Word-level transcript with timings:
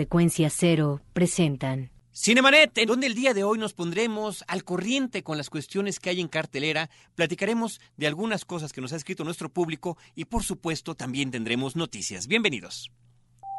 Frecuencia 0.00 0.48
Cero 0.48 1.02
presentan 1.12 1.90
Cinemanet, 2.14 2.78
en 2.78 2.86
donde 2.86 3.06
el 3.06 3.14
día 3.14 3.34
de 3.34 3.44
hoy 3.44 3.58
nos 3.58 3.74
pondremos 3.74 4.44
al 4.48 4.64
corriente 4.64 5.22
con 5.22 5.36
las 5.36 5.50
cuestiones 5.50 6.00
que 6.00 6.08
hay 6.08 6.22
en 6.22 6.28
cartelera, 6.28 6.88
platicaremos 7.16 7.82
de 7.98 8.06
algunas 8.06 8.46
cosas 8.46 8.72
que 8.72 8.80
nos 8.80 8.94
ha 8.94 8.96
escrito 8.96 9.24
nuestro 9.24 9.50
público 9.50 9.98
y 10.14 10.24
por 10.24 10.42
supuesto 10.42 10.94
también 10.94 11.30
tendremos 11.30 11.76
noticias. 11.76 12.28
Bienvenidos. 12.28 12.90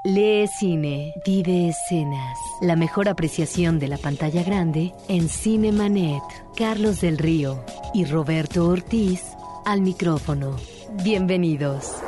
Lee 0.03 0.47
cine, 0.47 1.13
vive 1.23 1.69
escenas. 1.69 2.39
La 2.59 2.75
mejor 2.75 3.07
apreciación 3.07 3.77
de 3.77 3.89
la 3.89 3.99
pantalla 3.99 4.41
grande 4.41 4.93
en 5.09 5.29
Cinemanet. 5.29 6.23
Carlos 6.57 7.01
del 7.01 7.19
Río 7.19 7.63
y 7.93 8.05
Roberto 8.05 8.67
Ortiz 8.67 9.21
al 9.63 9.81
micrófono. 9.81 10.57
Bienvenidos. 11.03 12.01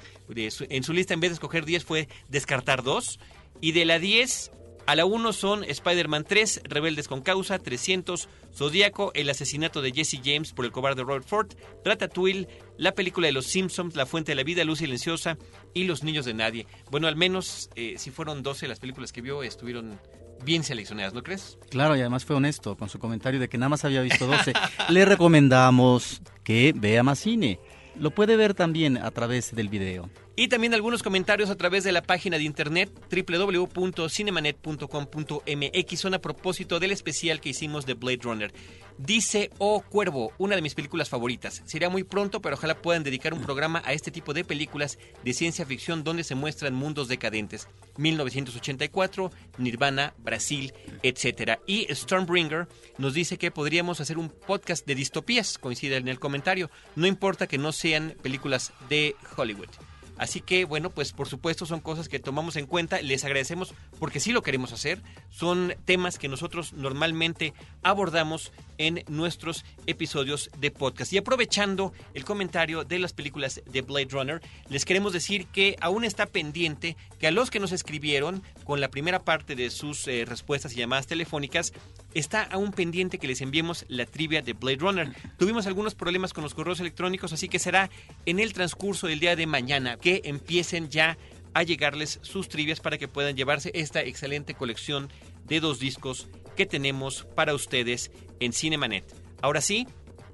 En 0.69 0.83
su 0.83 0.93
lista, 0.93 1.15
en 1.15 1.21
vez 1.21 1.31
de 1.31 1.35
escoger 1.35 1.65
10, 1.65 1.85
fue 1.85 2.07
descartar 2.29 2.83
2. 2.83 3.19
Y 3.61 3.71
de 3.71 3.85
la 3.85 3.97
10, 3.97 4.51
a 4.87 4.95
la 4.95 5.05
1 5.05 5.33
son 5.33 5.65
Spider-Man 5.65 6.23
3, 6.23 6.61
Rebeldes 6.63 7.09
con 7.09 7.21
Causa, 7.21 7.59
300, 7.59 8.29
Zodíaco, 8.55 9.11
El 9.13 9.29
asesinato 9.29 9.81
de 9.81 9.91
Jesse 9.91 10.21
James 10.23 10.53
por 10.53 10.63
el 10.63 10.71
cobarde 10.71 11.03
Robert 11.03 11.27
Ford, 11.27 11.51
Ratatouille, 11.83 12.47
la 12.77 12.93
película 12.93 13.27
de 13.27 13.33
Los 13.33 13.47
Simpsons, 13.47 13.97
La 13.97 14.05
fuente 14.05 14.31
de 14.31 14.37
la 14.37 14.43
vida, 14.43 14.63
Luz 14.63 14.79
Silenciosa 14.79 15.37
y 15.73 15.83
Los 15.83 16.03
niños 16.03 16.23
de 16.23 16.33
nadie. 16.33 16.67
Bueno, 16.89 17.07
al 17.07 17.17
menos 17.17 17.69
eh, 17.75 17.95
si 17.97 18.11
fueron 18.11 18.43
12 18.43 18.69
las 18.69 18.79
películas 18.79 19.11
que 19.11 19.21
vio, 19.21 19.43
estuvieron 19.43 19.99
bien 20.45 20.63
seleccionadas, 20.63 21.13
¿no 21.13 21.21
crees? 21.21 21.57
Claro, 21.69 21.97
y 21.97 21.99
además 21.99 22.23
fue 22.23 22.37
honesto 22.37 22.77
con 22.77 22.87
su 22.87 22.97
comentario 22.97 23.41
de 23.41 23.49
que 23.49 23.57
nada 23.57 23.69
más 23.69 23.83
había 23.83 24.01
visto 24.01 24.25
12. 24.25 24.53
Le 24.89 25.03
recomendamos 25.03 26.21
que 26.45 26.73
vea 26.73 27.03
más 27.03 27.19
cine. 27.19 27.59
Lo 27.99 28.11
puede 28.11 28.37
ver 28.37 28.53
también 28.53 28.97
a 28.97 29.11
través 29.11 29.53
del 29.53 29.67
video. 29.67 30.09
Y 30.39 30.49
también 30.49 30.75
algunos 30.75 31.01
comentarios 31.01 31.49
a 31.49 31.55
través 31.55 31.83
de 31.83 31.91
la 31.91 32.03
página 32.03 32.37
de 32.37 32.43
internet 32.43 32.91
www.cinemanet.com.mx 33.09 35.99
son 35.99 36.13
a 36.13 36.19
propósito 36.19 36.79
del 36.79 36.91
especial 36.91 37.41
que 37.41 37.49
hicimos 37.49 37.87
de 37.87 37.95
Blade 37.95 38.19
Runner. 38.21 38.53
Dice 38.99 39.49
Oh 39.57 39.81
Cuervo, 39.81 40.33
una 40.37 40.55
de 40.55 40.61
mis 40.61 40.75
películas 40.75 41.09
favoritas. 41.09 41.63
Sería 41.65 41.89
muy 41.89 42.03
pronto, 42.03 42.39
pero 42.39 42.55
ojalá 42.55 42.79
puedan 42.79 43.01
dedicar 43.01 43.33
un 43.33 43.41
programa 43.41 43.81
a 43.83 43.93
este 43.93 44.11
tipo 44.11 44.35
de 44.35 44.43
películas 44.43 44.99
de 45.23 45.33
ciencia 45.33 45.65
ficción 45.65 46.03
donde 46.03 46.23
se 46.23 46.35
muestran 46.35 46.75
mundos 46.75 47.07
decadentes. 47.07 47.67
1984, 47.97 49.31
Nirvana, 49.57 50.13
Brasil, 50.19 50.71
etc. 51.01 51.57
Y 51.65 51.87
Stormbringer 51.89 52.67
nos 52.99 53.15
dice 53.15 53.39
que 53.39 53.49
podríamos 53.49 54.01
hacer 54.01 54.19
un 54.19 54.29
podcast 54.29 54.85
de 54.85 54.93
distopías, 54.93 55.57
coincide 55.57 55.97
en 55.97 56.09
el 56.09 56.19
comentario. 56.19 56.69
No 56.95 57.07
importa 57.07 57.47
que 57.47 57.57
no 57.57 57.71
sean 57.71 58.13
películas 58.21 58.71
de 58.87 59.15
Hollywood. 59.35 59.69
Así 60.17 60.41
que, 60.41 60.65
bueno, 60.65 60.89
pues 60.89 61.13
por 61.13 61.27
supuesto 61.27 61.65
son 61.65 61.79
cosas 61.79 62.09
que 62.09 62.19
tomamos 62.19 62.55
en 62.55 62.65
cuenta. 62.65 63.01
Les 63.01 63.23
agradecemos 63.23 63.73
porque 63.99 64.19
sí 64.19 64.31
lo 64.31 64.41
queremos 64.41 64.71
hacer. 64.71 65.01
Son 65.29 65.75
temas 65.85 66.17
que 66.17 66.27
nosotros 66.27 66.73
normalmente 66.73 67.53
abordamos 67.83 68.51
en 68.77 69.03
nuestros 69.07 69.65
episodios 69.85 70.49
de 70.59 70.71
podcast. 70.71 71.13
Y 71.13 71.17
aprovechando 71.17 71.93
el 72.13 72.25
comentario 72.25 72.83
de 72.83 72.99
las 72.99 73.13
películas 73.13 73.61
de 73.65 73.81
Blade 73.81 74.09
Runner, 74.11 74.41
les 74.69 74.85
queremos 74.85 75.13
decir 75.13 75.47
que 75.47 75.75
aún 75.81 76.03
está 76.03 76.25
pendiente 76.25 76.95
que 77.19 77.27
a 77.27 77.31
los 77.31 77.49
que 77.49 77.59
nos 77.59 77.71
escribieron 77.71 78.43
con 78.63 78.81
la 78.81 78.89
primera 78.89 79.23
parte 79.23 79.55
de 79.55 79.69
sus 79.69 80.07
eh, 80.07 80.25
respuestas 80.25 80.73
y 80.73 80.77
llamadas 80.77 81.07
telefónicas, 81.07 81.73
está 82.13 82.43
aún 82.43 82.71
pendiente 82.71 83.17
que 83.17 83.27
les 83.27 83.41
enviemos 83.41 83.85
la 83.87 84.05
trivia 84.05 84.41
de 84.41 84.53
Blade 84.53 84.77
Runner. 84.77 85.15
Tuvimos 85.37 85.67
algunos 85.67 85.95
problemas 85.95 86.33
con 86.33 86.43
los 86.43 86.53
correos 86.53 86.79
electrónicos, 86.79 87.33
así 87.33 87.47
que 87.47 87.59
será 87.59 87.89
en 88.25 88.39
el 88.39 88.53
transcurso 88.53 89.07
del 89.07 89.19
día 89.19 89.35
de 89.35 89.47
mañana 89.47 89.97
que 90.07 90.21
empiecen 90.23 90.87
ya 90.87 91.17
a 91.53 91.63
llegarles 91.63 92.19
sus 92.21 92.47
trivias 92.47 92.79
para 92.79 92.97
que 92.97 93.09
puedan 93.09 93.35
llevarse 93.35 93.71
esta 93.73 94.01
excelente 94.03 94.53
colección 94.53 95.09
de 95.43 95.59
dos 95.59 95.79
discos 95.79 96.29
que 96.55 96.65
tenemos 96.65 97.27
para 97.35 97.53
ustedes 97.53 98.09
en 98.39 98.53
Cinemanet. 98.53 99.03
Ahora 99.41 99.59
sí, 99.59 99.85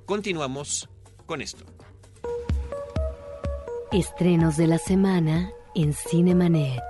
continuamos 0.05 0.89
con 1.25 1.41
esto. 1.41 1.65
Estrenos 3.91 4.57
de 4.57 4.67
la 4.67 4.77
semana 4.77 5.51
en 5.73 5.95
Cinemanet. 5.95 6.83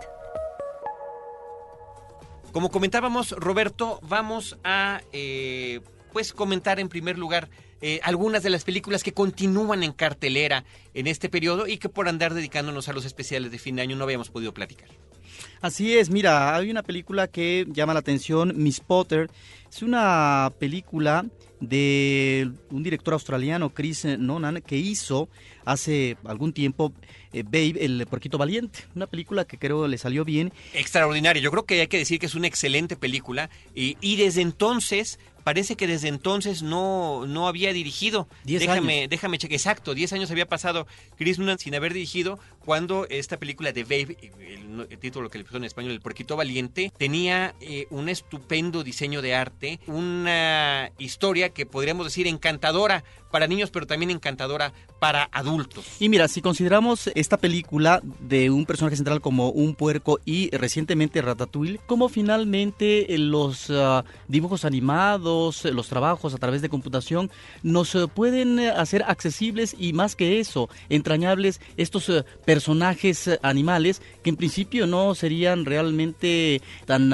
Como 2.51 2.69
comentábamos, 2.69 3.31
Roberto, 3.31 4.01
vamos 4.03 4.57
a 4.65 4.99
eh, 5.13 5.79
pues 6.11 6.33
comentar 6.33 6.81
en 6.81 6.89
primer 6.89 7.17
lugar 7.17 7.49
eh, 7.85 7.99
algunas 8.01 8.43
de 8.43 8.49
las 8.49 8.63
películas 8.63 9.03
que 9.03 9.11
continúan 9.11 9.83
en 9.83 9.91
cartelera 9.91 10.63
en 10.93 11.05
este 11.05 11.27
periodo 11.27 11.67
y 11.67 11.79
que 11.79 11.89
por 11.89 12.07
andar 12.07 12.33
dedicándonos 12.33 12.87
a 12.87 12.93
los 12.93 13.03
especiales 13.03 13.51
de 13.51 13.59
fin 13.59 13.75
de 13.75 13.81
año 13.81 13.97
no 13.97 14.05
habíamos 14.05 14.29
podido 14.29 14.53
platicar. 14.53 14.87
Así 15.59 15.97
es, 15.97 16.09
mira, 16.09 16.55
hay 16.55 16.71
una 16.71 16.81
película 16.81 17.27
que 17.27 17.65
llama 17.67 17.93
la 17.93 17.99
atención, 17.99 18.53
Miss 18.55 18.79
Potter. 18.79 19.29
Es 19.69 19.81
una 19.81 20.49
película 20.59 21.25
de 21.59 22.51
un 22.69 22.83
director 22.83 23.15
australiano, 23.15 23.73
Chris 23.73 24.05
Nonan, 24.05 24.61
que 24.61 24.77
hizo 24.77 25.27
hace 25.65 26.15
algún 26.23 26.53
tiempo 26.53 26.93
eh, 27.33 27.43
Babe, 27.43 27.83
el 27.83 28.05
porquito 28.09 28.37
valiente, 28.37 28.79
una 28.95 29.07
película 29.07 29.43
que 29.43 29.57
creo 29.57 29.89
le 29.89 29.97
salió 29.97 30.23
bien. 30.23 30.53
Extraordinaria, 30.73 31.41
yo 31.41 31.51
creo 31.51 31.65
que 31.65 31.81
hay 31.81 31.87
que 31.87 31.97
decir 31.97 32.17
que 32.19 32.27
es 32.27 32.35
una 32.35 32.47
excelente 32.47 32.95
película 32.95 33.49
y, 33.75 33.97
y 33.99 34.15
desde 34.15 34.41
entonces 34.41 35.19
parece 35.43 35.75
que 35.75 35.87
desde 35.87 36.07
entonces 36.07 36.63
no, 36.63 37.25
no 37.27 37.47
había 37.47 37.73
dirigido. 37.73 38.27
Diez 38.43 38.61
déjame, 38.61 38.99
años. 38.99 39.09
déjame 39.09 39.37
checar. 39.37 39.53
Exacto, 39.53 39.93
10 39.93 40.13
años 40.13 40.31
había 40.31 40.47
pasado 40.47 40.87
Chris 41.17 41.39
Nolan 41.39 41.59
sin 41.59 41.75
haber 41.75 41.93
dirigido 41.93 42.39
cuando 42.65 43.05
esta 43.09 43.37
película 43.37 43.71
de 43.71 43.83
Babe, 43.83 44.17
el, 44.21 44.87
el 44.89 44.97
título 44.99 45.29
que 45.29 45.37
le 45.37 45.43
puso 45.43 45.57
en 45.57 45.65
español, 45.65 45.91
El 45.91 46.01
Porquito 46.01 46.35
Valiente, 46.35 46.91
tenía 46.97 47.55
eh, 47.59 47.87
un 47.89 48.09
estupendo 48.09 48.83
diseño 48.83 49.21
de 49.21 49.35
arte, 49.35 49.79
una 49.87 50.91
historia 50.97 51.49
que 51.49 51.65
podríamos 51.65 52.05
decir 52.05 52.27
encantadora 52.27 53.03
para 53.31 53.47
niños, 53.47 53.71
pero 53.71 53.87
también 53.87 54.11
encantadora 54.11 54.73
para 54.99 55.27
adultos. 55.31 55.85
Y 55.99 56.07
mira, 56.07 56.27
si 56.27 56.41
consideramos 56.41 57.09
esta 57.15 57.37
película 57.37 57.99
de 58.19 58.51
un 58.51 58.65
personaje 58.65 58.95
central 58.95 59.21
como 59.21 59.49
un 59.49 59.73
puerco 59.73 60.19
y 60.23 60.55
recientemente 60.55 61.21
Ratatouille, 61.21 61.79
como 61.87 62.09
finalmente 62.09 63.13
eh, 63.13 63.17
los 63.17 63.71
uh, 63.71 64.03
dibujos 64.27 64.65
animados, 64.65 65.65
los 65.65 65.87
trabajos 65.87 66.35
a 66.35 66.37
través 66.37 66.61
de 66.61 66.69
computación 66.69 67.31
nos 67.63 67.95
uh, 67.95 68.07
pueden 68.07 68.59
uh, 68.59 68.73
hacer 68.77 69.03
accesibles 69.07 69.75
y 69.77 69.93
más 69.93 70.15
que 70.15 70.39
eso, 70.39 70.69
entrañables 70.89 71.59
estos 71.75 72.11
personajes 72.45 72.52
animales 73.41 74.01
que 74.23 74.29
en 74.29 74.35
principio 74.35 74.87
no 74.87 75.15
serían 75.15 75.65
realmente 75.65 76.61
tan 76.85 77.11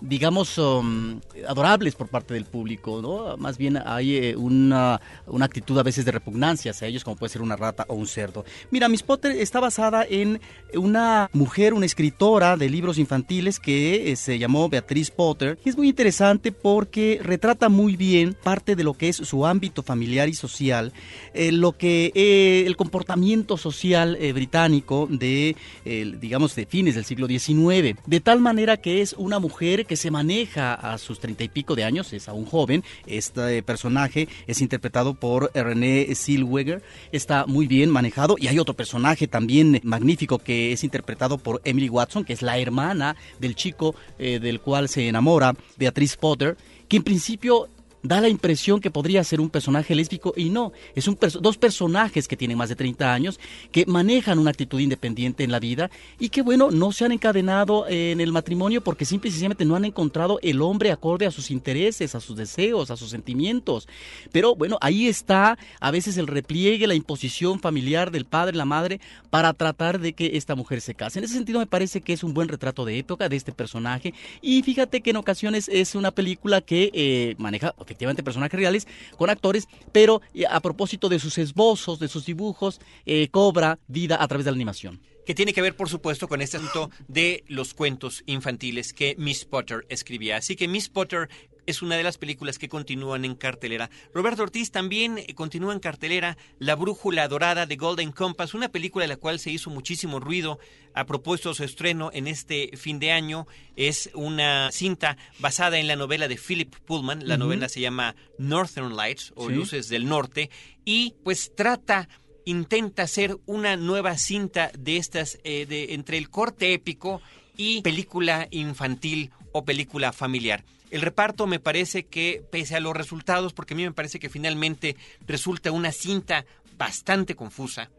digamos, 0.00 0.58
um, 0.58 1.20
adorables 1.48 1.94
por 1.94 2.08
parte 2.08 2.34
del 2.34 2.44
público, 2.44 3.00
¿no? 3.00 3.36
Más 3.36 3.56
bien 3.56 3.78
hay 3.84 4.16
eh, 4.16 4.36
una, 4.36 5.00
una, 5.26 5.44
actitud 5.44 5.78
a 5.78 5.82
veces 5.82 6.04
de 6.04 6.12
repugnancia 6.12 6.72
hacia 6.72 6.88
ellos, 6.88 7.04
como 7.04 7.16
puede 7.16 7.30
ser 7.30 7.42
una 7.42 7.56
rata 7.56 7.86
o 7.88 7.94
un 7.94 8.06
cerdo. 8.06 8.44
Mira, 8.70 8.88
Miss 8.88 9.02
Potter 9.02 9.32
está 9.32 9.60
basada 9.60 10.04
en 10.08 10.40
una 10.74 11.30
mujer, 11.32 11.74
una 11.74 11.86
escritora 11.86 12.56
de 12.56 12.68
libros 12.68 12.98
infantiles 12.98 13.60
que 13.60 14.12
eh, 14.12 14.16
se 14.16 14.38
llamó 14.38 14.68
Beatriz 14.68 15.10
Potter. 15.10 15.58
Y 15.64 15.68
es 15.70 15.76
muy 15.76 15.88
interesante 15.88 16.52
porque 16.52 17.20
retrata 17.22 17.68
muy 17.68 17.96
bien 17.96 18.36
parte 18.42 18.76
de 18.76 18.84
lo 18.84 18.94
que 18.94 19.08
es 19.08 19.16
su 19.16 19.46
ámbito 19.46 19.82
familiar 19.82 20.28
y 20.28 20.34
social, 20.34 20.92
eh, 21.32 21.52
lo 21.52 21.72
que 21.72 22.64
el 22.66 22.76
comportamiento 22.76 23.56
social 23.56 24.18
británico 24.34 25.06
de, 25.10 25.56
digamos, 25.84 26.54
de 26.54 26.66
fines 26.66 26.94
del 26.94 27.04
siglo 27.04 27.26
XIX. 27.26 27.98
De 28.06 28.20
tal 28.20 28.40
manera 28.40 28.76
que 28.76 29.00
es 29.00 29.14
una 29.14 29.38
mujer 29.38 29.86
que 29.86 29.93
se 29.96 30.10
maneja 30.10 30.74
a 30.74 30.98
sus 30.98 31.20
treinta 31.20 31.44
y 31.44 31.48
pico 31.48 31.74
de 31.74 31.84
años, 31.84 32.12
es 32.12 32.28
aún 32.28 32.44
joven. 32.44 32.84
Este 33.06 33.62
personaje 33.62 34.28
es 34.46 34.60
interpretado 34.60 35.14
por 35.14 35.50
René 35.54 36.14
Zellweger, 36.14 36.82
está 37.12 37.46
muy 37.46 37.66
bien 37.66 37.90
manejado. 37.90 38.36
Y 38.38 38.48
hay 38.48 38.58
otro 38.58 38.74
personaje 38.74 39.28
también 39.28 39.80
magnífico 39.82 40.38
que 40.38 40.72
es 40.72 40.84
interpretado 40.84 41.38
por 41.38 41.60
Emily 41.64 41.88
Watson, 41.88 42.24
que 42.24 42.32
es 42.32 42.42
la 42.42 42.58
hermana 42.58 43.16
del 43.38 43.54
chico 43.54 43.94
eh, 44.18 44.38
del 44.40 44.60
cual 44.60 44.88
se 44.88 45.08
enamora 45.08 45.54
Beatriz 45.76 46.16
Potter, 46.16 46.56
que 46.88 46.96
en 46.96 47.02
principio 47.02 47.68
da 48.04 48.20
la 48.20 48.28
impresión 48.28 48.80
que 48.80 48.90
podría 48.90 49.24
ser 49.24 49.40
un 49.40 49.48
personaje 49.48 49.94
lésbico 49.94 50.34
y 50.36 50.50
no, 50.50 50.72
es 50.94 51.08
un 51.08 51.18
dos 51.40 51.56
personajes 51.56 52.28
que 52.28 52.36
tienen 52.36 52.58
más 52.58 52.68
de 52.68 52.76
30 52.76 53.12
años, 53.12 53.40
que 53.72 53.86
manejan 53.86 54.38
una 54.38 54.50
actitud 54.50 54.78
independiente 54.78 55.42
en 55.42 55.50
la 55.50 55.58
vida 55.58 55.90
y 56.20 56.28
que 56.28 56.42
bueno, 56.42 56.70
no 56.70 56.92
se 56.92 57.06
han 57.06 57.12
encadenado 57.12 57.86
en 57.88 58.20
el 58.20 58.30
matrimonio 58.30 58.82
porque 58.84 59.06
simple 59.06 59.28
y 59.28 59.32
sencillamente 59.32 59.64
no 59.64 59.74
han 59.74 59.86
encontrado 59.86 60.38
el 60.42 60.60
hombre 60.60 60.92
acorde 60.92 61.26
a 61.26 61.30
sus 61.30 61.50
intereses, 61.50 62.14
a 62.14 62.20
sus 62.20 62.36
deseos, 62.36 62.90
a 62.90 62.96
sus 62.96 63.08
sentimientos. 63.08 63.88
Pero 64.30 64.54
bueno, 64.54 64.76
ahí 64.82 65.08
está 65.08 65.56
a 65.80 65.90
veces 65.90 66.18
el 66.18 66.26
repliegue, 66.26 66.86
la 66.86 66.94
imposición 66.94 67.58
familiar 67.58 68.10
del 68.10 68.26
padre, 68.26 68.54
la 68.54 68.66
madre, 68.66 69.00
para 69.30 69.54
tratar 69.54 69.98
de 69.98 70.12
que 70.12 70.36
esta 70.36 70.54
mujer 70.54 70.82
se 70.82 70.94
case. 70.94 71.18
En 71.18 71.24
ese 71.24 71.34
sentido 71.34 71.58
me 71.58 71.66
parece 71.66 72.02
que 72.02 72.12
es 72.12 72.22
un 72.22 72.34
buen 72.34 72.48
retrato 72.48 72.84
de 72.84 72.98
época 72.98 73.30
de 73.30 73.36
este 73.36 73.52
personaje 73.52 74.12
y 74.42 74.62
fíjate 74.62 75.00
que 75.00 75.10
en 75.10 75.16
ocasiones 75.16 75.70
es 75.70 75.94
una 75.94 76.10
película 76.10 76.60
que 76.60 76.90
eh, 76.92 77.34
maneja 77.38 77.74
efectivamente 77.94 78.22
personajes 78.22 78.58
reales 78.58 78.86
con 79.16 79.30
actores, 79.30 79.68
pero 79.92 80.20
a 80.50 80.60
propósito 80.60 81.08
de 81.08 81.18
sus 81.18 81.38
esbozos, 81.38 81.98
de 81.98 82.08
sus 82.08 82.26
dibujos, 82.26 82.80
eh, 83.06 83.28
cobra 83.30 83.78
vida 83.86 84.22
a 84.22 84.28
través 84.28 84.44
de 84.44 84.50
la 84.50 84.56
animación 84.56 85.00
que 85.24 85.34
tiene 85.34 85.54
que 85.54 85.62
ver, 85.62 85.74
por 85.74 85.88
supuesto, 85.88 86.28
con 86.28 86.42
este 86.42 86.58
asunto 86.58 86.90
de 87.08 87.44
los 87.48 87.72
cuentos 87.72 88.22
infantiles 88.26 88.92
que 88.92 89.14
Miss 89.16 89.46
Potter 89.46 89.86
escribía. 89.88 90.36
Así 90.36 90.54
que 90.54 90.68
Miss 90.68 90.90
Potter 90.90 91.30
es 91.66 91.82
una 91.82 91.96
de 91.96 92.02
las 92.02 92.18
películas 92.18 92.58
que 92.58 92.68
continúan 92.68 93.24
en 93.24 93.34
cartelera. 93.34 93.90
Roberto 94.12 94.42
Ortiz 94.42 94.70
también 94.70 95.18
eh, 95.18 95.34
continúa 95.34 95.72
en 95.72 95.80
cartelera 95.80 96.36
La 96.58 96.74
Brújula 96.74 97.28
Dorada 97.28 97.66
de 97.66 97.76
Golden 97.76 98.12
Compass, 98.12 98.54
una 98.54 98.68
película 98.68 99.04
de 99.04 99.08
la 99.08 99.16
cual 99.16 99.38
se 99.38 99.50
hizo 99.50 99.70
muchísimo 99.70 100.20
ruido 100.20 100.58
a 100.94 101.06
propósito 101.06 101.50
de 101.50 101.54
su 101.56 101.64
estreno 101.64 102.10
en 102.12 102.26
este 102.26 102.70
fin 102.76 102.98
de 102.98 103.12
año. 103.12 103.46
Es 103.76 104.10
una 104.14 104.70
cinta 104.72 105.16
basada 105.38 105.78
en 105.78 105.86
la 105.86 105.96
novela 105.96 106.28
de 106.28 106.36
Philip 106.36 106.74
Pullman. 106.84 107.26
La 107.26 107.36
novela 107.36 107.68
se 107.68 107.80
llama 107.80 108.14
Northern 108.38 108.96
Lights 108.96 109.32
o 109.36 109.48
Luces 109.48 109.88
del 109.88 110.06
Norte 110.06 110.50
y 110.84 111.14
pues 111.24 111.52
trata 111.54 112.08
intenta 112.44 113.04
hacer 113.04 113.36
una 113.46 113.76
nueva 113.76 114.18
cinta 114.18 114.70
de 114.78 114.98
estas 114.98 115.38
eh, 115.44 115.66
de 115.66 115.94
entre 115.94 116.18
el 116.18 116.30
corte 116.30 116.74
épico 116.74 117.22
y 117.56 117.80
película 117.82 118.48
infantil 118.50 119.30
o 119.52 119.64
película 119.64 120.12
familiar. 120.12 120.64
El 120.90 121.02
reparto 121.02 121.46
me 121.46 121.60
parece 121.60 122.04
que, 122.04 122.42
pese 122.50 122.76
a 122.76 122.80
los 122.80 122.96
resultados, 122.96 123.52
porque 123.52 123.74
a 123.74 123.76
mí 123.76 123.84
me 123.84 123.92
parece 123.92 124.18
que 124.18 124.28
finalmente 124.28 124.96
resulta 125.26 125.72
una 125.72 125.92
cinta 125.92 126.44
bastante 126.76 127.34
confusa, 127.34 127.90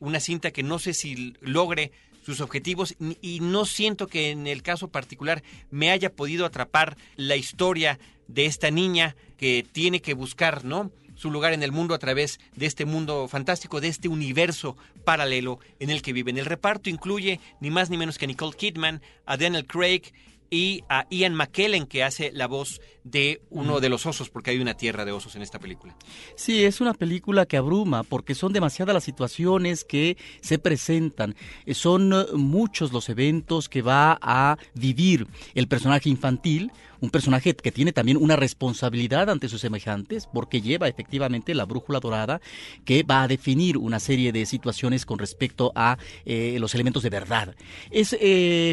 una 0.00 0.20
cinta 0.20 0.50
que 0.50 0.62
no 0.62 0.78
sé 0.78 0.94
si 0.94 1.34
logre 1.40 1.92
sus 2.24 2.40
objetivos 2.40 2.94
y 3.20 3.40
no 3.40 3.66
siento 3.66 4.06
que 4.06 4.30
en 4.30 4.46
el 4.46 4.62
caso 4.62 4.88
particular 4.88 5.42
me 5.70 5.90
haya 5.90 6.10
podido 6.10 6.46
atrapar 6.46 6.96
la 7.16 7.36
historia 7.36 7.98
de 8.28 8.46
esta 8.46 8.70
niña 8.70 9.14
que 9.36 9.66
tiene 9.70 10.00
que 10.00 10.14
buscar, 10.14 10.64
¿no? 10.64 10.90
su 11.16 11.30
lugar 11.30 11.52
en 11.52 11.62
el 11.62 11.72
mundo 11.72 11.94
a 11.94 11.98
través 11.98 12.40
de 12.56 12.66
este 12.66 12.84
mundo 12.84 13.28
fantástico, 13.28 13.80
de 13.80 13.88
este 13.88 14.08
universo 14.08 14.76
paralelo 15.04 15.58
en 15.78 15.90
el 15.90 16.02
que 16.02 16.12
vive. 16.12 16.30
En 16.30 16.38
el 16.38 16.46
reparto 16.46 16.90
incluye 16.90 17.40
ni 17.60 17.70
más 17.70 17.90
ni 17.90 17.96
menos 17.96 18.18
que 18.18 18.24
a 18.24 18.28
Nicole 18.28 18.56
Kidman, 18.56 19.02
a 19.26 19.36
Daniel 19.36 19.66
Craig 19.66 20.12
y 20.50 20.84
a 20.88 21.06
Ian 21.10 21.34
McKellen 21.34 21.86
que 21.86 22.04
hace 22.04 22.30
la 22.32 22.46
voz 22.46 22.80
de 23.04 23.42
uno 23.50 23.80
de 23.80 23.90
los 23.90 24.06
osos, 24.06 24.30
porque 24.30 24.50
hay 24.50 24.58
una 24.58 24.74
tierra 24.74 25.04
de 25.04 25.12
osos 25.12 25.36
en 25.36 25.42
esta 25.42 25.58
película. 25.58 25.94
Sí, 26.36 26.64
es 26.64 26.80
una 26.80 26.94
película 26.94 27.44
que 27.44 27.58
abruma, 27.58 28.02
porque 28.02 28.34
son 28.34 28.54
demasiadas 28.54 28.94
las 28.94 29.04
situaciones 29.04 29.84
que 29.84 30.16
se 30.40 30.58
presentan. 30.58 31.36
Eh, 31.66 31.74
son 31.74 32.12
eh, 32.14 32.24
muchos 32.32 32.92
los 32.92 33.10
eventos 33.10 33.68
que 33.68 33.82
va 33.82 34.18
a 34.22 34.56
vivir 34.74 35.26
el 35.54 35.68
personaje 35.68 36.08
infantil, 36.08 36.72
un 37.00 37.10
personaje 37.10 37.54
que 37.54 37.70
tiene 37.70 37.92
también 37.92 38.16
una 38.16 38.36
responsabilidad 38.36 39.28
ante 39.28 39.50
sus 39.50 39.60
semejantes, 39.60 40.26
porque 40.32 40.62
lleva 40.62 40.88
efectivamente 40.88 41.54
la 41.54 41.66
brújula 41.66 42.00
dorada 42.00 42.40
que 42.86 43.02
va 43.02 43.22
a 43.22 43.28
definir 43.28 43.76
una 43.76 44.00
serie 44.00 44.32
de 44.32 44.46
situaciones 44.46 45.04
con 45.04 45.18
respecto 45.18 45.72
a 45.74 45.98
eh, 46.24 46.56
los 46.58 46.74
elementos 46.74 47.02
de 47.02 47.10
verdad. 47.10 47.54
Es 47.90 48.16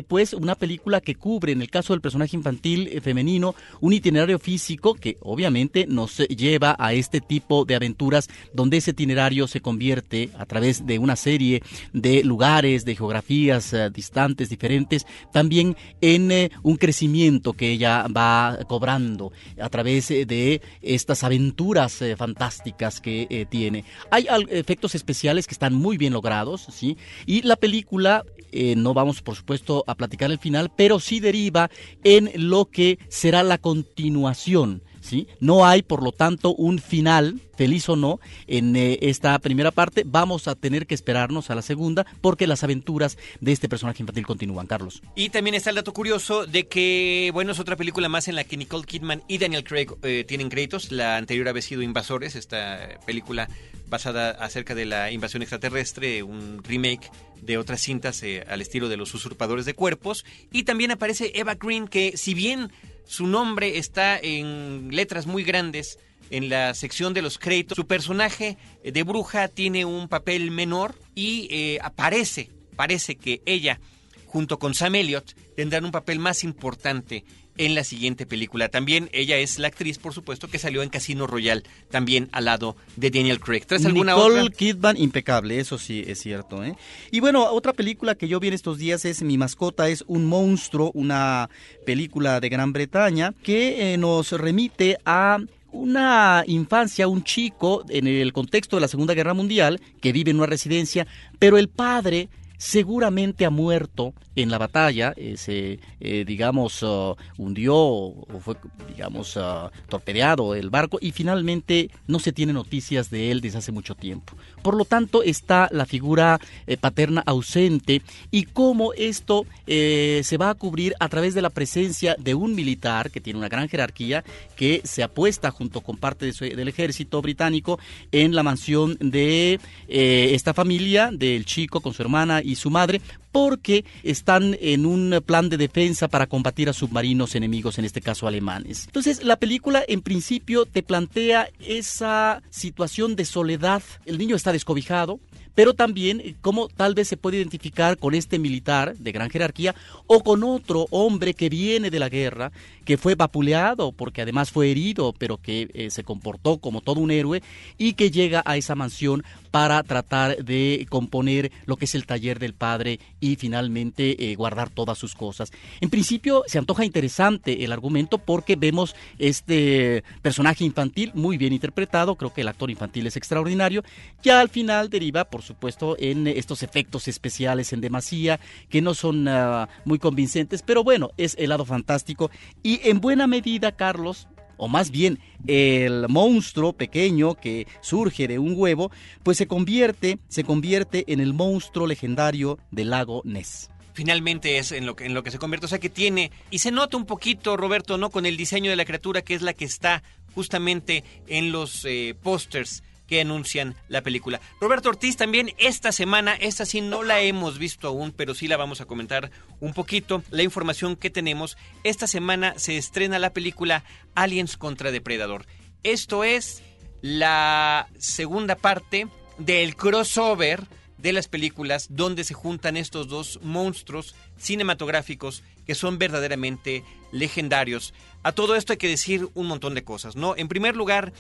pues 0.08 0.34
una 0.34 0.56
película 0.56 1.02
que 1.02 1.16
cubre, 1.16 1.52
en 1.52 1.62
el 1.62 1.70
caso 1.70 1.92
del 1.92 2.00
personaje 2.00 2.38
infantil 2.38 3.02
femenino, 3.02 3.54
un 3.82 3.92
itinerario 3.92 4.21
físico 4.40 4.94
que 4.94 5.18
obviamente 5.22 5.86
nos 5.88 6.18
lleva 6.18 6.76
a 6.78 6.94
este 6.94 7.22
tipo 7.22 7.66
de 7.66 7.76
aventuras 7.76 8.30
donde 8.54 8.78
ese 8.78 8.92
itinerario 8.92 9.48
se 9.48 9.62
convierte 9.62 10.30
a 10.38 10.46
través 10.46 10.86
de 10.86 11.00
una 11.00 11.16
serie 11.16 11.64
de 11.94 12.24
lugares, 12.24 12.86
de 12.86 12.96
geografías 12.96 13.74
eh, 13.74 13.90
distantes, 13.90 14.50
diferentes, 14.50 15.06
también 15.32 15.76
en 16.02 16.32
eh, 16.32 16.52
un 16.64 16.78
crecimiento 16.78 17.54
que 17.54 17.72
ella 17.72 18.08
va 18.08 18.60
cobrando 18.68 19.32
a 19.60 19.70
través 19.70 20.12
eh, 20.12 20.26
de 20.26 20.62
estas 20.82 21.24
aventuras 21.24 22.00
fantásticas 22.18 23.02
que 23.02 23.48
tiene. 23.50 23.84
Hay 24.10 24.28
efectos 24.50 24.96
especiales 24.96 25.48
que 25.48 25.54
están 25.54 25.74
muy 25.74 25.98
bien 25.98 26.14
logrados, 26.14 26.68
¿sí? 26.72 26.98
Y 27.26 27.42
la 27.42 27.56
película, 27.56 28.24
no 28.52 28.94
vamos 28.94 29.22
por 29.22 29.36
supuesto 29.36 29.84
a 29.88 29.96
platicar 29.96 30.32
el 30.32 30.40
final, 30.40 30.72
pero 30.76 31.00
sí 31.00 31.20
deriva 31.20 31.70
en 32.04 32.32
lo 32.36 32.66
que 32.66 33.00
será 33.10 33.44
la 33.44 33.58
continuación. 33.58 34.84
¿Sí? 35.02 35.28
No 35.40 35.66
hay, 35.66 35.82
por 35.82 36.04
lo 36.04 36.12
tanto, 36.12 36.54
un 36.54 36.80
final, 36.80 37.42
feliz 37.58 37.90
o 37.90 37.96
no, 37.96 38.20
en 38.48 38.76
eh, 38.76 39.00
esta 39.02 39.38
primera 39.40 39.72
parte. 39.72 40.04
Vamos 40.06 40.48
a 40.48 40.56
tener 40.56 40.88
que 40.88 40.96
esperarnos 40.96 41.50
a 41.50 41.56
la 41.56 41.62
segunda 41.62 42.06
porque 42.22 42.48
las 42.48 42.64
aventuras 42.64 43.18
de 43.40 43.52
este 43.52 43.68
personaje 43.68 44.04
infantil 44.04 44.26
continúan, 44.26 44.68
Carlos. 44.68 45.02
Y 45.16 45.30
también 45.30 45.56
está 45.56 45.72
el 45.72 45.76
dato 45.76 45.92
curioso 45.92 46.46
de 46.46 46.68
que, 46.68 47.32
bueno, 47.34 47.52
es 47.52 47.60
otra 47.60 47.76
película 47.76 48.10
más 48.10 48.28
en 48.28 48.36
la 48.36 48.44
que 48.44 48.58
Nicole 48.58 48.86
Kidman 48.86 49.24
y 49.28 49.40
Daniel 49.40 49.64
Craig 49.64 49.88
eh, 50.04 50.24
tienen 50.28 50.50
créditos. 50.50 50.92
La 50.92 51.18
anterior 51.18 51.48
había 51.48 51.62
sido 51.62 51.82
Invasores, 51.82 52.36
esta 52.36 53.00
película 53.06 53.50
basada 53.92 54.32
acerca 54.32 54.74
de 54.74 54.86
la 54.86 55.12
invasión 55.12 55.44
extraterrestre, 55.44 56.24
un 56.24 56.64
remake 56.64 57.12
de 57.42 57.58
otras 57.58 57.82
cintas 57.82 58.24
eh, 58.24 58.44
al 58.48 58.62
estilo 58.62 58.88
de 58.88 58.98
los 58.98 59.14
usurpadores 59.14 59.66
de 59.66 59.74
cuerpos. 59.74 60.26
Y 60.52 60.64
también 60.64 60.92
aparece 60.92 61.32
Eva 61.36 61.56
Green, 61.56 61.88
que 61.88 62.16
si 62.16 62.34
bien 62.34 62.72
su 63.06 63.28
nombre 63.28 63.78
está 63.78 64.18
en 64.18 64.90
letras 64.92 65.26
muy 65.28 65.44
grandes 65.44 65.98
en 66.30 66.50
la 66.50 66.74
sección 66.74 67.14
de 67.14 67.22
los 67.22 67.38
créditos. 67.38 67.76
Su 67.76 67.86
personaje 67.86 68.58
de 68.84 69.04
bruja 69.04 69.48
tiene 69.48 69.86
un 69.86 70.08
papel 70.08 70.50
menor 70.50 70.96
y 71.14 71.48
eh, 71.52 71.80
aparece, 71.82 72.50
parece 72.76 73.16
que 73.16 73.42
ella, 73.46 73.80
junto 74.26 74.58
con 74.58 74.74
Sam 74.74 74.96
Elliott, 74.96 75.34
tendrán 75.56 75.86
un 75.86 75.92
papel 75.92 76.20
más 76.20 76.44
importante 76.44 77.26
en 77.58 77.76
la 77.76 77.84
siguiente 77.84 78.26
película. 78.26 78.70
También 78.70 79.10
ella 79.14 79.38
es 79.38 79.60
la 79.60 79.68
actriz, 79.68 79.98
por 79.98 80.14
supuesto, 80.14 80.48
que 80.48 80.60
salió 80.60 80.84
en 80.84 80.90
Casino 80.90 81.28
Royale, 81.28 81.64
también 81.90 82.30
al 82.32 82.46
lado 82.46 82.76
de 82.96 83.10
Daniel 83.10 83.40
Craig. 83.40 83.66
¿Traes 83.66 83.86
alguna 83.86 84.16
Nicole 84.16 84.52
Kidman, 84.52 84.98
impecable, 84.98 85.60
eso 85.60 85.78
sí 85.78 86.04
es 86.08 86.20
cierto. 86.20 86.64
¿eh? 86.64 86.76
Y 87.12 87.20
bueno, 87.20 87.46
otra 87.52 87.74
película 87.74 88.16
que 88.16 88.28
yo 88.28 88.40
vi 88.40 88.50
en 88.50 88.54
estos 88.54 88.78
días 88.78 89.06
es 89.06 89.22
Mi 89.22 89.38
mascota 89.38 89.90
es 89.90 90.04
un 90.08 90.26
monstruo, 90.26 90.92
una 90.94 91.50
película 91.86 92.40
de 92.40 92.50
Gran 92.50 92.74
Bretaña 92.74 93.34
que 93.44 93.94
eh, 93.94 93.98
nos 93.98 94.32
remite 94.32 94.98
a 95.06 95.40
una 95.72 96.44
infancia, 96.48 97.08
un 97.08 97.24
chico 97.24 97.86
en 97.90 98.08
el 98.08 98.34
contexto 98.34 98.76
de 98.76 98.82
la 98.82 98.88
Segunda 98.88 99.14
Guerra 99.14 99.34
Mundial 99.34 99.80
que 100.02 100.12
vive 100.12 100.32
en 100.32 100.38
una 100.38 100.46
residencia, 100.46 101.08
pero 101.40 101.58
el 101.58 101.70
padre 101.70 102.30
seguramente 102.62 103.44
ha 103.44 103.50
muerto 103.50 104.14
en 104.36 104.50
la 104.50 104.60
batalla, 104.60 105.14
eh, 105.18 105.36
se, 105.36 105.80
eh, 106.00 106.24
digamos, 106.26 106.84
uh, 106.84 107.16
hundió 107.38 107.76
o 107.76 108.40
fue, 108.40 108.56
digamos, 108.88 109.36
uh, 109.36 109.70
torpedeado 109.90 110.56
el 110.56 110.70
barco 110.70 111.00
y 111.02 111.12
finalmente 111.12 111.90
no 112.08 112.20
se 112.20 112.32
tiene 112.32 112.54
noticias 112.54 113.10
de 113.10 113.32
él 113.32 113.42
desde 113.42 113.58
hace 113.58 113.72
mucho 113.72 113.96
tiempo. 113.96 114.38
Por 114.62 114.76
lo 114.78 114.86
tanto, 114.86 115.24
está 115.24 115.70
la 115.72 115.86
figura 115.86 116.40
eh, 116.68 116.78
paterna 116.78 117.24
ausente 117.26 118.04
y 118.30 118.44
cómo 118.44 118.94
esto 118.94 119.46
se 119.66 120.38
va 120.38 120.50
a 120.50 120.56
cubrir 120.56 120.94
a 121.00 121.08
través 121.08 121.34
de 121.34 121.42
la 121.42 121.50
presencia 121.50 122.16
de 122.20 122.36
un 122.36 122.56
militar 122.56 123.10
que 123.10 123.22
tiene 123.22 123.40
una 123.40 123.48
gran 123.48 123.70
jerarquía, 123.70 124.24
que 124.58 124.82
se 124.84 125.02
apuesta 125.02 125.50
junto 125.50 125.80
con 125.80 125.96
parte 125.96 126.32
del 126.32 126.68
ejército 126.68 127.22
británico 127.22 127.80
en 128.12 128.36
la 128.36 128.44
mansión 128.44 128.98
de 129.00 129.60
esta 129.88 130.54
familia, 130.54 131.10
del 131.14 131.46
chico 131.46 131.80
con 131.80 131.94
su 131.94 132.02
hermana 132.02 132.42
su 132.56 132.70
madre, 132.70 133.02
porque 133.32 133.86
están 134.04 134.58
en 134.60 134.86
un 134.86 135.22
plan 135.26 135.50
de 135.50 135.58
defensa 135.58 136.08
para 136.08 136.28
combatir 136.28 136.70
a 136.70 136.74
submarinos 136.74 137.36
enemigos, 137.36 137.80
en 137.80 137.86
este 137.86 138.02
caso 138.02 138.28
alemanes. 138.28 138.86
Entonces, 138.86 139.24
la 139.24 139.38
película 139.38 139.84
en 139.88 140.02
principio 140.02 140.66
te 140.66 140.84
plantea 140.84 141.50
esa 141.60 142.42
situación 142.50 143.16
de 143.16 143.26
soledad. 143.26 143.84
El 144.06 144.18
niño 144.18 144.36
está 144.36 144.52
descobijado, 144.52 145.20
pero 145.56 145.74
también 145.74 146.20
eh, 146.22 146.36
cómo 146.42 146.68
tal 146.68 146.96
vez 146.96 147.08
se 147.08 147.18
puede 147.18 147.38
identificar 147.38 147.98
con 147.98 148.14
este 148.14 148.40
militar 148.40 148.96
de 148.98 149.12
gran 149.12 149.30
jerarquía 149.30 149.76
o 150.08 150.24
con 150.24 150.44
otro 150.44 150.88
hombre 150.92 151.34
que 151.34 151.50
viene 151.50 151.90
de 151.90 152.00
la 152.00 152.10
guerra, 152.10 152.52
que 152.86 152.98
fue 152.98 153.16
vapuleado 153.16 153.92
porque 153.92 154.22
además 154.22 154.52
fue 154.52 154.72
herido, 154.72 155.14
pero 155.18 155.38
que 155.38 155.70
eh, 155.74 155.90
se 155.90 156.04
comportó 156.04 156.58
como 156.58 156.82
todo 156.82 157.00
un 157.00 157.12
héroe 157.12 157.42
y 157.78 157.94
que 157.94 158.12
llega 158.12 158.42
a 158.46 158.58
esa 158.58 158.76
mansión 158.76 159.24
para 159.52 159.84
tratar 159.84 160.38
de 160.44 160.86
componer 160.90 161.52
lo 161.66 161.76
que 161.76 161.86
es 161.86 161.96
el 161.96 162.06
taller 162.06 162.40
del 162.40 162.54
padre 162.54 163.00
y 163.20 163.36
finalmente 163.36 164.32
eh, 164.32 164.36
guardar 164.36 164.70
todas 164.70 164.98
sus 164.98 165.14
cosas. 165.14 165.52
En 165.82 165.90
principio 165.90 166.44
se 166.48 166.58
antoja 166.58 166.86
interesante 166.86 167.64
el 167.64 167.72
argumento 167.72 168.18
porque 168.18 168.56
vemos 168.56 168.96
este 169.20 170.04
personaje 170.22 170.64
infantil 170.64 171.12
muy 171.14 171.38
bien 171.38 171.54
interpretado, 171.54 172.16
creo 172.16 172.34
que 172.34 172.42
el 172.42 172.48
actor 172.48 172.72
infantil 172.72 173.08
es 173.08 173.18
extraordinario, 173.18 173.84
ya 174.24 174.40
al 174.40 174.50
final 174.50 174.90
deriva 174.90 175.26
por 175.26 175.41
supuesto 175.42 175.96
en 176.00 176.28
estos 176.28 176.64
efectos 176.64 177.08
especiales 177.08 177.74
en 177.74 177.82
demasía 177.82 178.40
que 178.70 178.82
no 178.82 178.94
son 178.94 179.28
ah, 179.28 179.70
muy 179.86 180.00
convincentes, 180.00 180.62
pero 180.62 180.84
bueno, 180.84 181.12
es 181.18 181.36
el 181.40 181.50
lado 181.50 181.66
fantástico. 181.66 182.32
Y 182.64 182.80
en 182.84 183.02
buena 183.02 183.28
medida 183.28 183.72
Carlos 183.72 184.28
o 184.62 184.68
más 184.68 184.92
bien 184.92 185.18
el 185.48 186.08
monstruo 186.08 186.74
pequeño 186.74 187.34
que 187.34 187.66
surge 187.82 188.28
de 188.28 188.38
un 188.38 188.54
huevo, 188.56 188.92
pues 189.24 189.38
se 189.38 189.48
convierte, 189.48 190.20
se 190.28 190.44
convierte 190.44 191.04
en 191.12 191.20
el 191.20 191.34
monstruo 191.34 191.88
legendario 191.88 192.60
del 192.70 192.92
lago 192.92 193.24
Ness. 193.26 193.72
Finalmente 193.94 194.60
es 194.60 194.72
en 194.72 194.86
lo 194.86 194.96
que 194.96 195.06
en 195.06 195.16
lo 195.16 195.24
que 195.24 195.32
se 195.32 195.40
convierte, 195.40 195.66
o 195.66 195.70
sea 195.70 195.80
que 195.80 195.90
tiene 195.90 196.32
y 196.52 196.60
se 196.60 196.70
nota 196.70 196.96
un 196.96 197.08
poquito 197.08 197.58
Roberto, 197.58 197.98
no 197.98 198.12
con 198.12 198.28
el 198.28 198.38
diseño 198.38 198.70
de 198.70 198.76
la 198.76 198.86
criatura 198.86 199.24
que 199.24 199.34
es 199.34 199.42
la 199.42 199.54
que 199.54 199.66
está 199.66 200.04
justamente 200.36 201.04
en 201.26 201.52
los 201.52 201.84
eh, 201.86 202.16
pósters 202.22 202.84
que 203.12 203.20
anuncian 203.20 203.76
la 203.90 204.04
película. 204.04 204.40
Roberto 204.62 204.88
Ortiz 204.88 205.18
también 205.18 205.54
esta 205.58 205.92
semana, 205.92 206.34
esta 206.36 206.66
sí 206.66 206.80
no 206.80 207.04
la 207.04 207.20
hemos 207.20 207.60
visto 207.60 207.90
aún, 207.90 208.14
pero 208.14 208.34
sí 208.34 208.48
la 208.48 208.56
vamos 208.56 208.80
a 208.80 208.86
comentar 208.86 209.32
un 209.60 209.74
poquito. 209.74 210.24
La 210.30 210.44
información 210.44 210.96
que 210.96 211.10
tenemos, 211.10 211.58
esta 211.84 212.08
semana 212.08 212.54
se 212.56 212.78
estrena 212.78 213.20
la 213.20 213.34
película 213.34 213.84
Aliens 214.16 214.56
contra 214.56 214.92
Depredador. 214.92 215.46
Esto 215.84 216.24
es 216.24 216.64
la 217.02 217.90
segunda 218.00 218.56
parte 218.56 219.10
del 219.38 219.76
crossover 219.76 220.64
de 220.98 221.12
las 221.12 221.28
películas 221.28 221.88
donde 221.90 222.24
se 222.24 222.34
juntan 222.34 222.78
estos 222.78 223.10
dos 223.10 223.42
monstruos 223.44 224.16
cinematográficos 224.38 225.44
que 225.68 225.76
son 225.76 225.98
verdaderamente 225.98 226.86
legendarios. 227.12 227.94
A 228.24 228.32
todo 228.32 228.56
esto 228.56 228.72
hay 228.72 228.78
que 228.78 228.88
decir 228.88 229.28
un 229.34 229.48
montón 229.48 229.76
de 229.76 229.84
cosas, 229.84 230.16
¿no? 230.16 230.34
En 230.38 230.48
primer 230.48 230.78
lugar, 230.78 231.12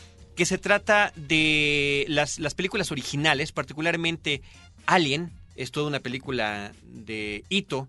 que 0.42 0.46
se 0.48 0.58
trata 0.58 1.14
de 1.16 2.04
las, 2.08 2.40
las 2.40 2.56
películas 2.56 2.92
originales, 2.92 3.52
particularmente 3.52 4.42
Alien, 4.88 5.30
es 5.56 5.70
toda 5.70 5.86
una 5.86 6.00
película 6.00 6.72
de 6.82 7.44
hito 7.50 7.88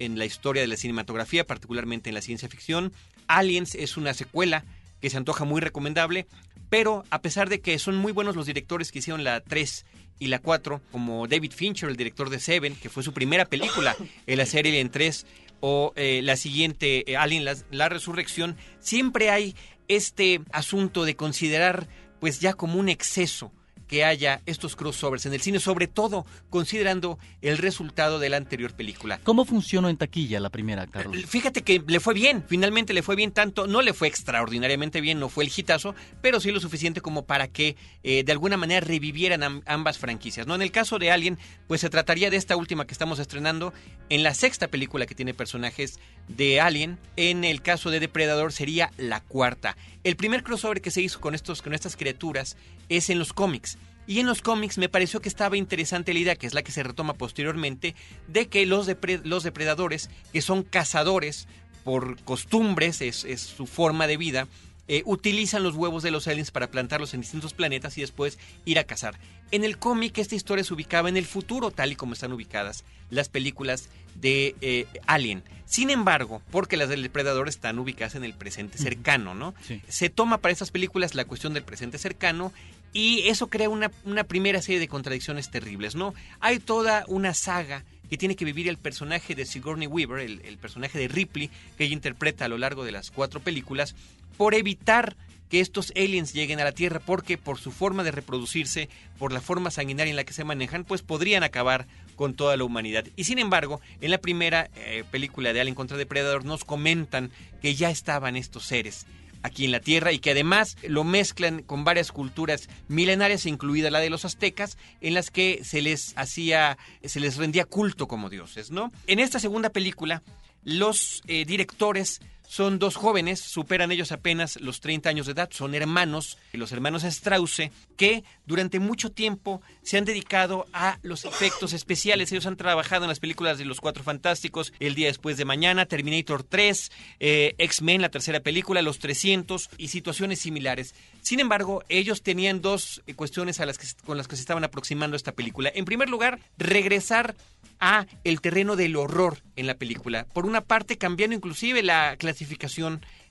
en 0.00 0.18
la 0.18 0.24
historia 0.24 0.62
de 0.62 0.66
la 0.66 0.76
cinematografía, 0.76 1.46
particularmente 1.46 2.10
en 2.10 2.16
la 2.16 2.20
ciencia 2.20 2.48
ficción. 2.48 2.92
Aliens 3.28 3.76
es 3.76 3.96
una 3.96 4.14
secuela 4.14 4.64
que 5.00 5.10
se 5.10 5.16
antoja 5.16 5.44
muy 5.44 5.60
recomendable, 5.60 6.26
pero 6.70 7.04
a 7.10 7.22
pesar 7.22 7.48
de 7.48 7.60
que 7.60 7.78
son 7.78 7.94
muy 7.94 8.10
buenos 8.10 8.34
los 8.34 8.46
directores 8.46 8.90
que 8.90 8.98
hicieron 8.98 9.22
la 9.22 9.40
3 9.40 9.86
y 10.18 10.26
la 10.26 10.40
4, 10.40 10.80
como 10.90 11.28
David 11.28 11.52
Fincher, 11.52 11.88
el 11.88 11.96
director 11.96 12.30
de 12.30 12.40
Seven, 12.40 12.74
que 12.74 12.90
fue 12.90 13.04
su 13.04 13.12
primera 13.12 13.44
película 13.44 13.94
en 14.26 14.38
la 14.38 14.46
serie 14.46 14.72
Alien 14.72 14.90
3, 14.90 15.24
o 15.60 15.92
eh, 15.94 16.20
la 16.24 16.34
siguiente, 16.34 17.08
eh, 17.08 17.16
Alien, 17.16 17.44
la, 17.44 17.56
la 17.70 17.88
Resurrección, 17.88 18.56
siempre 18.80 19.30
hay 19.30 19.54
este 19.96 20.40
asunto 20.52 21.04
de 21.04 21.16
considerar 21.16 21.88
pues 22.20 22.40
ya 22.40 22.54
como 22.54 22.78
un 22.78 22.88
exceso 22.88 23.52
que 23.92 24.04
haya 24.06 24.40
estos 24.46 24.74
crossovers 24.74 25.26
en 25.26 25.34
el 25.34 25.42
cine, 25.42 25.60
sobre 25.60 25.86
todo 25.86 26.24
considerando 26.48 27.18
el 27.42 27.58
resultado 27.58 28.18
de 28.18 28.30
la 28.30 28.38
anterior 28.38 28.72
película. 28.72 29.20
¿Cómo 29.22 29.44
funcionó 29.44 29.90
en 29.90 29.98
taquilla 29.98 30.40
la 30.40 30.48
primera, 30.48 30.86
Carlos? 30.86 31.14
Fíjate 31.26 31.60
que 31.60 31.82
le 31.86 32.00
fue 32.00 32.14
bien, 32.14 32.42
finalmente 32.48 32.94
le 32.94 33.02
fue 33.02 33.16
bien 33.16 33.32
tanto, 33.32 33.66
no 33.66 33.82
le 33.82 33.92
fue 33.92 34.08
extraordinariamente 34.08 35.02
bien, 35.02 35.20
no 35.20 35.28
fue 35.28 35.44
el 35.44 35.52
hitazo, 35.54 35.94
pero 36.22 36.40
sí 36.40 36.50
lo 36.52 36.58
suficiente 36.60 37.02
como 37.02 37.26
para 37.26 37.48
que 37.48 37.76
eh, 38.02 38.24
de 38.24 38.32
alguna 38.32 38.56
manera 38.56 38.80
revivieran 38.80 39.42
am- 39.42 39.60
ambas 39.66 39.98
franquicias. 39.98 40.46
¿no? 40.46 40.54
En 40.54 40.62
el 40.62 40.70
caso 40.70 40.98
de 40.98 41.10
Alien, 41.10 41.38
pues 41.68 41.82
se 41.82 41.90
trataría 41.90 42.30
de 42.30 42.38
esta 42.38 42.56
última 42.56 42.86
que 42.86 42.94
estamos 42.94 43.18
estrenando, 43.18 43.74
en 44.08 44.22
la 44.22 44.32
sexta 44.32 44.68
película 44.68 45.04
que 45.04 45.14
tiene 45.14 45.34
personajes 45.34 45.98
de 46.28 46.62
Alien, 46.62 46.98
en 47.16 47.44
el 47.44 47.60
caso 47.60 47.90
de 47.90 48.00
Depredador 48.00 48.54
sería 48.54 48.90
la 48.96 49.20
cuarta. 49.20 49.76
El 50.04 50.16
primer 50.16 50.42
crossover 50.42 50.80
que 50.80 50.90
se 50.90 51.00
hizo 51.00 51.20
con, 51.20 51.34
estos, 51.34 51.62
con 51.62 51.74
estas 51.74 51.96
criaturas 51.96 52.56
es 52.88 53.08
en 53.10 53.18
los 53.18 53.32
cómics. 53.32 53.78
Y 54.06 54.18
en 54.18 54.26
los 54.26 54.42
cómics 54.42 54.78
me 54.78 54.88
pareció 54.88 55.20
que 55.20 55.28
estaba 55.28 55.56
interesante 55.56 56.12
la 56.12 56.18
idea, 56.18 56.36
que 56.36 56.48
es 56.48 56.54
la 56.54 56.62
que 56.62 56.72
se 56.72 56.82
retoma 56.82 57.14
posteriormente, 57.14 57.94
de 58.26 58.48
que 58.48 58.66
los, 58.66 58.88
depre- 58.88 59.22
los 59.22 59.44
depredadores, 59.44 60.10
que 60.32 60.42
son 60.42 60.64
cazadores 60.64 61.46
por 61.84 62.20
costumbres, 62.22 63.00
es, 63.00 63.24
es 63.24 63.40
su 63.42 63.66
forma 63.66 64.08
de 64.08 64.16
vida, 64.16 64.48
eh, 64.92 65.02
utilizan 65.06 65.62
los 65.62 65.74
huevos 65.74 66.02
de 66.02 66.10
los 66.10 66.28
aliens 66.28 66.50
para 66.50 66.70
plantarlos 66.70 67.14
en 67.14 67.22
distintos 67.22 67.54
planetas 67.54 67.96
y 67.96 68.02
después 68.02 68.38
ir 68.66 68.78
a 68.78 68.84
cazar. 68.84 69.18
En 69.50 69.64
el 69.64 69.78
cómic 69.78 70.18
esta 70.18 70.34
historia 70.34 70.64
se 70.64 70.74
ubicaba 70.74 71.08
en 71.08 71.16
el 71.16 71.24
futuro, 71.24 71.70
tal 71.70 71.92
y 71.92 71.96
como 71.96 72.12
están 72.12 72.30
ubicadas 72.30 72.84
las 73.08 73.30
películas 73.30 73.88
de 74.16 74.54
eh, 74.60 74.84
Alien. 75.06 75.44
Sin 75.64 75.88
embargo, 75.88 76.42
porque 76.50 76.76
las 76.76 76.90
del 76.90 77.02
depredador 77.02 77.48
están 77.48 77.78
ubicadas 77.78 78.16
en 78.16 78.24
el 78.24 78.34
presente 78.34 78.76
cercano, 78.76 79.34
¿no? 79.34 79.54
Sí. 79.66 79.80
Se 79.88 80.10
toma 80.10 80.36
para 80.36 80.52
estas 80.52 80.70
películas 80.70 81.14
la 81.14 81.24
cuestión 81.24 81.54
del 81.54 81.62
presente 81.62 81.96
cercano 81.96 82.52
y 82.92 83.28
eso 83.28 83.46
crea 83.46 83.70
una, 83.70 83.90
una 84.04 84.24
primera 84.24 84.60
serie 84.60 84.78
de 84.78 84.88
contradicciones 84.88 85.50
terribles, 85.50 85.94
¿no? 85.94 86.12
Hay 86.40 86.58
toda 86.58 87.06
una 87.08 87.32
saga 87.32 87.82
que 88.10 88.18
tiene 88.18 88.36
que 88.36 88.44
vivir 88.44 88.68
el 88.68 88.76
personaje 88.76 89.34
de 89.34 89.46
Sigourney 89.46 89.86
Weaver, 89.86 90.20
el, 90.20 90.42
el 90.44 90.58
personaje 90.58 90.98
de 90.98 91.08
Ripley, 91.08 91.48
que 91.78 91.84
ella 91.84 91.94
interpreta 91.94 92.44
a 92.44 92.48
lo 92.48 92.58
largo 92.58 92.84
de 92.84 92.92
las 92.92 93.10
cuatro 93.10 93.40
películas, 93.40 93.94
por 94.42 94.56
evitar 94.56 95.16
que 95.50 95.60
estos 95.60 95.92
aliens 95.94 96.32
lleguen 96.32 96.58
a 96.58 96.64
la 96.64 96.72
Tierra, 96.72 96.98
porque 96.98 97.38
por 97.38 97.60
su 97.60 97.70
forma 97.70 98.02
de 98.02 98.10
reproducirse, 98.10 98.88
por 99.20 99.32
la 99.32 99.40
forma 99.40 99.70
sanguinaria 99.70 100.10
en 100.10 100.16
la 100.16 100.24
que 100.24 100.32
se 100.32 100.42
manejan, 100.42 100.82
pues 100.82 101.00
podrían 101.00 101.44
acabar 101.44 101.86
con 102.16 102.34
toda 102.34 102.56
la 102.56 102.64
humanidad. 102.64 103.06
Y 103.14 103.22
sin 103.22 103.38
embargo, 103.38 103.80
en 104.00 104.10
la 104.10 104.18
primera 104.18 104.68
eh, 104.74 105.04
película 105.12 105.52
de 105.52 105.60
Alien 105.60 105.76
contra 105.76 105.96
Depredador 105.96 106.44
nos 106.44 106.64
comentan 106.64 107.30
que 107.60 107.76
ya 107.76 107.88
estaban 107.88 108.34
estos 108.34 108.64
seres 108.64 109.06
aquí 109.44 109.64
en 109.64 109.70
la 109.70 109.78
Tierra 109.78 110.10
y 110.10 110.18
que 110.18 110.32
además 110.32 110.76
lo 110.88 111.04
mezclan 111.04 111.62
con 111.62 111.84
varias 111.84 112.10
culturas 112.10 112.68
milenarias, 112.88 113.46
incluida 113.46 113.92
la 113.92 114.00
de 114.00 114.10
los 114.10 114.24
aztecas, 114.24 114.76
en 115.00 115.14
las 115.14 115.30
que 115.30 115.60
se 115.62 115.82
les 115.82 116.14
hacía, 116.16 116.78
se 117.04 117.20
les 117.20 117.36
rendía 117.36 117.64
culto 117.64 118.08
como 118.08 118.28
dioses, 118.28 118.72
¿no? 118.72 118.90
En 119.06 119.20
esta 119.20 119.38
segunda 119.38 119.70
película, 119.70 120.24
los 120.64 121.22
eh, 121.28 121.44
directores 121.44 122.20
son 122.52 122.78
dos 122.78 122.96
jóvenes, 122.96 123.40
superan 123.40 123.92
ellos 123.92 124.12
apenas 124.12 124.60
los 124.60 124.82
30 124.82 125.08
años 125.08 125.24
de 125.24 125.32
edad, 125.32 125.48
son 125.50 125.74
hermanos, 125.74 126.36
los 126.52 126.70
hermanos 126.70 127.02
Strauss, 127.02 127.62
que 127.96 128.24
durante 128.44 128.78
mucho 128.78 129.10
tiempo 129.10 129.62
se 129.80 129.96
han 129.96 130.04
dedicado 130.04 130.66
a 130.74 130.98
los 131.00 131.24
efectos 131.24 131.72
especiales. 131.72 132.30
Ellos 132.30 132.44
han 132.44 132.58
trabajado 132.58 133.04
en 133.04 133.08
las 133.08 133.20
películas 133.20 133.56
de 133.56 133.64
Los 133.64 133.80
Cuatro 133.80 134.04
Fantásticos, 134.04 134.74
El 134.80 134.94
Día 134.94 135.06
Después 135.06 135.38
de 135.38 135.46
Mañana, 135.46 135.86
Terminator 135.86 136.42
3, 136.42 136.92
eh, 137.20 137.54
X-Men, 137.56 138.02
la 138.02 138.10
tercera 138.10 138.40
película, 138.40 138.82
Los 138.82 138.98
300 138.98 139.70
y 139.78 139.88
situaciones 139.88 140.38
similares. 140.40 140.94
Sin 141.22 141.40
embargo, 141.40 141.82
ellos 141.88 142.22
tenían 142.22 142.60
dos 142.60 143.00
eh, 143.06 143.14
cuestiones 143.14 143.60
a 143.60 143.66
las 143.66 143.78
que, 143.78 143.86
con 144.04 144.18
las 144.18 144.28
que 144.28 144.36
se 144.36 144.42
estaban 144.42 144.62
aproximando 144.62 145.14
a 145.14 145.16
esta 145.16 145.32
película. 145.32 145.72
En 145.74 145.86
primer 145.86 146.10
lugar, 146.10 146.38
regresar 146.58 147.34
a 147.80 148.06
el 148.24 148.40
terreno 148.40 148.76
del 148.76 148.94
horror 148.94 149.38
en 149.56 149.66
la 149.66 149.74
película. 149.74 150.26
Por 150.32 150.46
una 150.46 150.60
parte, 150.60 150.98
cambiando 150.98 151.34
inclusive 151.34 151.82
la 151.82 152.16
clasificación 152.16 152.41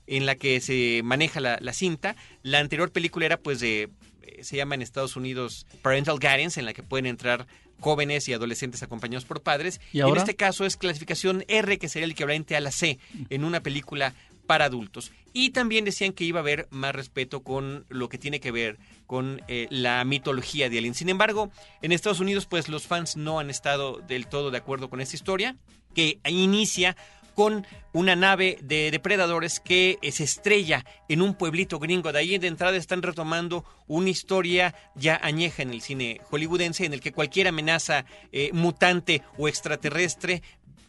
en 0.06 0.26
la 0.26 0.34
que 0.34 0.60
se 0.60 1.02
maneja 1.04 1.40
la, 1.40 1.58
la 1.60 1.72
cinta. 1.72 2.16
La 2.42 2.58
anterior 2.58 2.90
película 2.92 3.26
era 3.26 3.36
pues 3.38 3.60
de, 3.60 3.90
eh, 4.22 4.44
se 4.44 4.56
llama 4.56 4.74
en 4.74 4.82
Estados 4.82 5.16
Unidos 5.16 5.66
Parental 5.82 6.18
Guidance, 6.18 6.58
en 6.58 6.66
la 6.66 6.72
que 6.72 6.82
pueden 6.82 7.06
entrar 7.06 7.46
jóvenes 7.80 8.28
y 8.28 8.32
adolescentes 8.32 8.82
acompañados 8.82 9.24
por 9.24 9.42
padres. 9.42 9.80
¿Y 9.92 10.00
en 10.00 10.16
este 10.16 10.36
caso 10.36 10.64
es 10.64 10.76
clasificación 10.76 11.44
R, 11.48 11.78
que 11.78 11.88
sería 11.88 12.04
el 12.04 12.12
equivalente 12.12 12.56
a 12.56 12.60
la 12.60 12.70
C 12.70 12.98
en 13.28 13.44
una 13.44 13.60
película 13.60 14.14
para 14.46 14.66
adultos. 14.66 15.12
Y 15.32 15.50
también 15.50 15.84
decían 15.84 16.12
que 16.12 16.24
iba 16.24 16.40
a 16.40 16.42
haber 16.42 16.68
más 16.70 16.94
respeto 16.94 17.42
con 17.42 17.86
lo 17.88 18.08
que 18.08 18.18
tiene 18.18 18.40
que 18.40 18.50
ver 18.50 18.78
con 19.06 19.40
eh, 19.48 19.66
la 19.70 20.04
mitología 20.04 20.68
de 20.68 20.78
Alien. 20.78 20.94
Sin 20.94 21.08
embargo, 21.08 21.50
en 21.80 21.92
Estados 21.92 22.20
Unidos, 22.20 22.46
pues 22.46 22.68
los 22.68 22.86
fans 22.86 23.16
no 23.16 23.38
han 23.38 23.50
estado 23.50 24.00
del 24.06 24.26
todo 24.26 24.50
de 24.50 24.58
acuerdo 24.58 24.90
con 24.90 25.00
esta 25.00 25.16
historia, 25.16 25.56
que 25.94 26.20
inicia 26.26 26.96
con 27.34 27.66
una 27.92 28.16
nave 28.16 28.58
de 28.62 28.90
depredadores 28.90 29.60
que 29.60 29.98
eh, 30.02 30.12
se 30.12 30.24
estrella 30.24 30.84
en 31.08 31.22
un 31.22 31.34
pueblito 31.34 31.78
gringo. 31.78 32.12
De 32.12 32.18
ahí 32.18 32.38
de 32.38 32.46
entrada 32.46 32.76
están 32.76 33.02
retomando 33.02 33.64
una 33.86 34.10
historia 34.10 34.74
ya 34.94 35.20
añeja 35.22 35.62
en 35.62 35.70
el 35.70 35.82
cine 35.82 36.20
hollywoodense 36.30 36.84
en 36.84 36.94
el 36.94 37.00
que 37.00 37.12
cualquier 37.12 37.48
amenaza 37.48 38.04
eh, 38.32 38.50
mutante 38.52 39.22
o 39.36 39.48
extraterrestre 39.48 40.42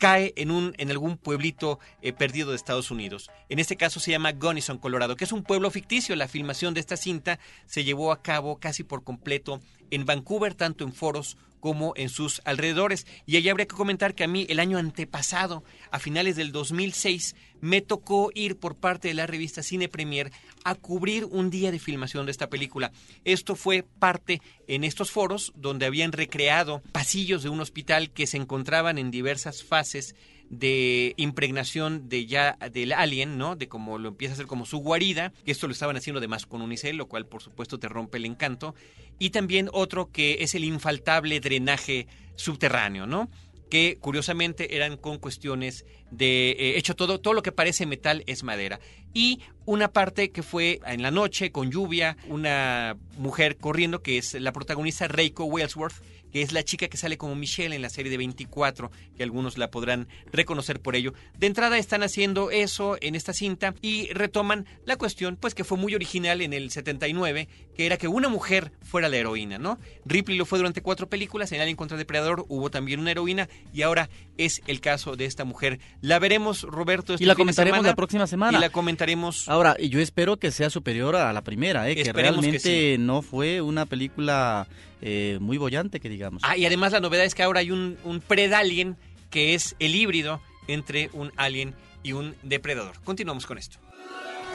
cae 0.04 0.34
en 0.36 0.52
un 0.52 0.74
en 0.80 0.92
algún 0.92 1.16
pueblito 1.16 1.80
eh, 2.02 2.12
perdido 2.12 2.50
de 2.50 2.58
Estados 2.58 2.92
Unidos. 2.92 3.32
En 3.48 3.60
este 3.60 3.78
caso 3.78 4.02
se 4.02 4.12
llama 4.12 4.34
Gunnison, 4.34 4.78
Colorado, 4.78 5.16
que 5.16 5.24
es 5.24 5.32
un 5.32 5.44
pueblo 5.44 5.72
ficticio. 5.72 6.16
La 6.18 6.28
filmación 6.28 6.74
de 6.74 6.82
esta 6.82 6.98
cinta 6.98 7.40
se 7.68 7.86
llevó 7.86 8.12
a 8.12 8.22
cabo 8.22 8.60
casi 8.60 8.84
por 8.84 9.06
completo 9.06 9.62
en 9.92 10.06
Vancouver, 10.06 10.54
tanto 10.56 10.84
en 10.84 10.94
foros 10.94 11.38
como 11.64 11.94
en 11.96 12.10
sus 12.10 12.42
alrededores. 12.44 13.08
Y 13.26 13.38
allí 13.38 13.48
habría 13.48 13.68
que 13.68 13.76
comentar 13.76 14.16
que 14.16 14.26
a 14.26 14.28
mí 14.28 14.46
el 14.50 14.60
año 14.60 14.78
antepasado, 14.78 15.64
a 15.92 16.00
finales 16.00 16.36
del 16.36 16.52
2006, 16.52 17.36
me 17.62 17.80
tocó 17.80 18.32
ir 18.36 18.58
por 18.58 18.76
parte 18.76 19.08
de 19.08 19.14
la 19.14 19.28
revista 19.28 19.64
Cine 19.64 19.88
Premier 19.88 20.30
a 20.66 20.76
cubrir 20.76 21.24
un 21.24 21.50
día 21.50 21.72
de 21.72 21.80
filmación 21.80 22.26
de 22.26 22.34
esta 22.34 22.50
película. 22.50 22.92
Esto 23.24 23.56
fue 23.56 23.86
parte 23.98 24.42
en 24.68 24.84
estos 24.84 25.10
foros 25.12 25.54
donde 25.56 25.86
habían 25.86 26.12
recreado 26.12 26.82
pasillos 26.92 27.44
de 27.44 27.50
un 27.50 27.62
hospital 27.62 28.12
que 28.12 28.28
se 28.28 28.36
encontraban 28.36 28.98
en 28.98 29.10
diversas 29.10 29.64
fases 29.64 30.16
de 30.60 31.14
impregnación 31.18 32.10
de 32.10 32.26
ya 32.26 32.58
del 32.72 32.94
alien, 32.94 33.38
¿no? 33.38 33.56
De 33.56 33.68
cómo 33.68 33.98
lo 33.98 34.10
empieza 34.10 34.34
a 34.34 34.36
hacer 34.36 34.48
como 34.48 34.66
su 34.66 34.78
guarida, 34.78 35.34
que 35.46 35.52
esto 35.52 35.68
lo 35.68 35.74
estaban 35.74 35.98
haciendo 35.98 36.20
además 36.20 36.46
con 36.46 36.62
unicel, 36.62 36.98
lo 36.98 37.08
cual 37.08 37.26
por 37.26 37.42
supuesto 37.42 37.80
te 37.80 37.88
rompe 37.88 38.18
el 38.18 38.26
encanto, 38.26 38.76
y 39.20 39.30
también 39.32 39.70
otro 39.74 40.12
que 40.12 40.38
es 40.42 40.56
el 40.56 40.64
infaltable 40.64 41.40
drenaje 41.40 42.08
subterráneo, 42.36 43.06
¿no? 43.06 43.30
que 43.74 43.98
curiosamente 44.00 44.76
eran 44.76 44.98
con 44.98 45.18
cuestiones 45.18 45.84
de 46.14 46.52
eh, 46.52 46.78
hecho 46.78 46.96
todo 46.96 47.20
todo 47.20 47.34
lo 47.34 47.44
que 47.44 47.52
parece 47.52 47.86
metal 47.86 48.24
es 48.28 48.44
madera 48.44 48.80
y 49.14 49.42
una 49.66 49.92
parte 49.92 50.32
que 50.32 50.44
fue 50.44 50.80
en 50.86 51.02
la 51.02 51.12
noche 51.12 51.52
con 51.52 51.72
lluvia, 51.72 52.18
una 52.28 52.98
mujer 53.18 53.58
corriendo 53.58 54.02
que 54.02 54.18
es 54.18 54.34
la 54.34 54.52
protagonista 54.52 55.08
Reiko 55.08 55.46
Wellsworth, 55.46 55.96
que 56.34 56.42
es 56.42 56.52
la 56.52 56.64
chica 56.64 56.88
que 56.88 56.98
sale 56.98 57.18
como 57.18 57.36
Michelle 57.36 57.76
en 57.76 57.84
la 57.84 57.90
serie 57.90 58.12
de 58.12 58.18
24, 58.18 58.92
que 59.16 59.24
algunos 59.24 59.60
la 59.60 59.70
podrán 59.70 60.08
reconocer 60.32 60.82
por 60.82 60.96
ello. 60.96 61.14
De 61.38 61.46
entrada 61.46 61.78
están 61.78 62.02
haciendo 62.02 62.50
eso 62.50 62.98
en 63.02 63.14
esta 63.14 63.34
cinta 63.34 63.76
y 63.82 64.12
retoman 64.12 64.66
la 64.84 64.98
cuestión, 64.98 65.38
pues 65.38 65.54
que 65.54 65.64
fue 65.64 65.78
muy 65.78 65.94
original 65.94 66.42
en 66.42 66.54
el 66.54 66.72
79, 66.72 67.48
que 67.76 67.86
era 67.86 67.98
que 67.98 68.08
una 68.08 68.30
mujer 68.30 68.72
fuera 68.82 69.10
la 69.10 69.18
heroína, 69.18 69.60
¿no? 69.60 69.78
Ripley 70.06 70.36
lo 70.36 70.46
fue 70.46 70.58
durante 70.58 70.82
cuatro 70.82 71.08
películas, 71.08 71.52
en 71.52 71.62
Alien 71.62 71.78
contra 71.78 71.98
Depredador 71.98 72.46
hubo 72.50 72.72
también 72.72 73.00
una 73.00 73.12
heroína 73.12 73.48
y 73.72 73.84
ahora 73.84 74.10
es 74.38 74.62
el 74.66 74.82
caso 74.82 75.16
de 75.16 75.26
esta 75.26 75.46
mujer. 75.46 75.80
La 76.04 76.20
veremos, 76.20 76.64
Roberto. 76.64 77.14
Este 77.14 77.24
y 77.24 77.28
la 77.28 77.34
comentaremos 77.34 77.82
la 77.82 77.96
próxima 77.96 78.28
semana. 78.28 78.58
Y 78.58 78.62
la 78.62 78.70
comentaremos. 78.70 79.48
Ahora, 79.48 79.78
yo 79.78 80.02
espero 80.02 80.36
que 80.36 80.52
sea 80.52 80.70
superior 80.70 81.16
a 81.16 81.32
la 81.32 81.42
primera, 81.44 81.88
¿eh? 81.90 81.96
que 81.96 82.12
realmente 82.12 82.98
no 83.00 83.22
fue 83.22 83.62
una 83.62 83.86
película 83.86 84.68
eh, 85.02 85.38
muy 85.40 85.58
bollante, 85.58 86.02
que 86.02 86.10
digamos. 86.10 86.42
Ah, 86.44 86.58
y 86.58 86.66
además 86.66 86.92
la 86.92 87.00
novedad 87.00 87.24
es 87.24 87.34
que 87.34 87.42
ahora 87.42 87.62
hay 87.62 87.72
un, 87.72 87.98
un 88.04 88.20
predalien 88.20 88.98
que 89.30 89.54
es 89.54 89.78
el 89.80 89.96
híbrido 89.96 90.42
entre 90.68 91.10
un 91.14 91.32
alien 91.38 91.74
y 92.04 92.12
un 92.12 92.36
depredador. 92.44 93.00
Continuamos 93.06 93.46
con 93.46 93.58
esto. 93.58 93.78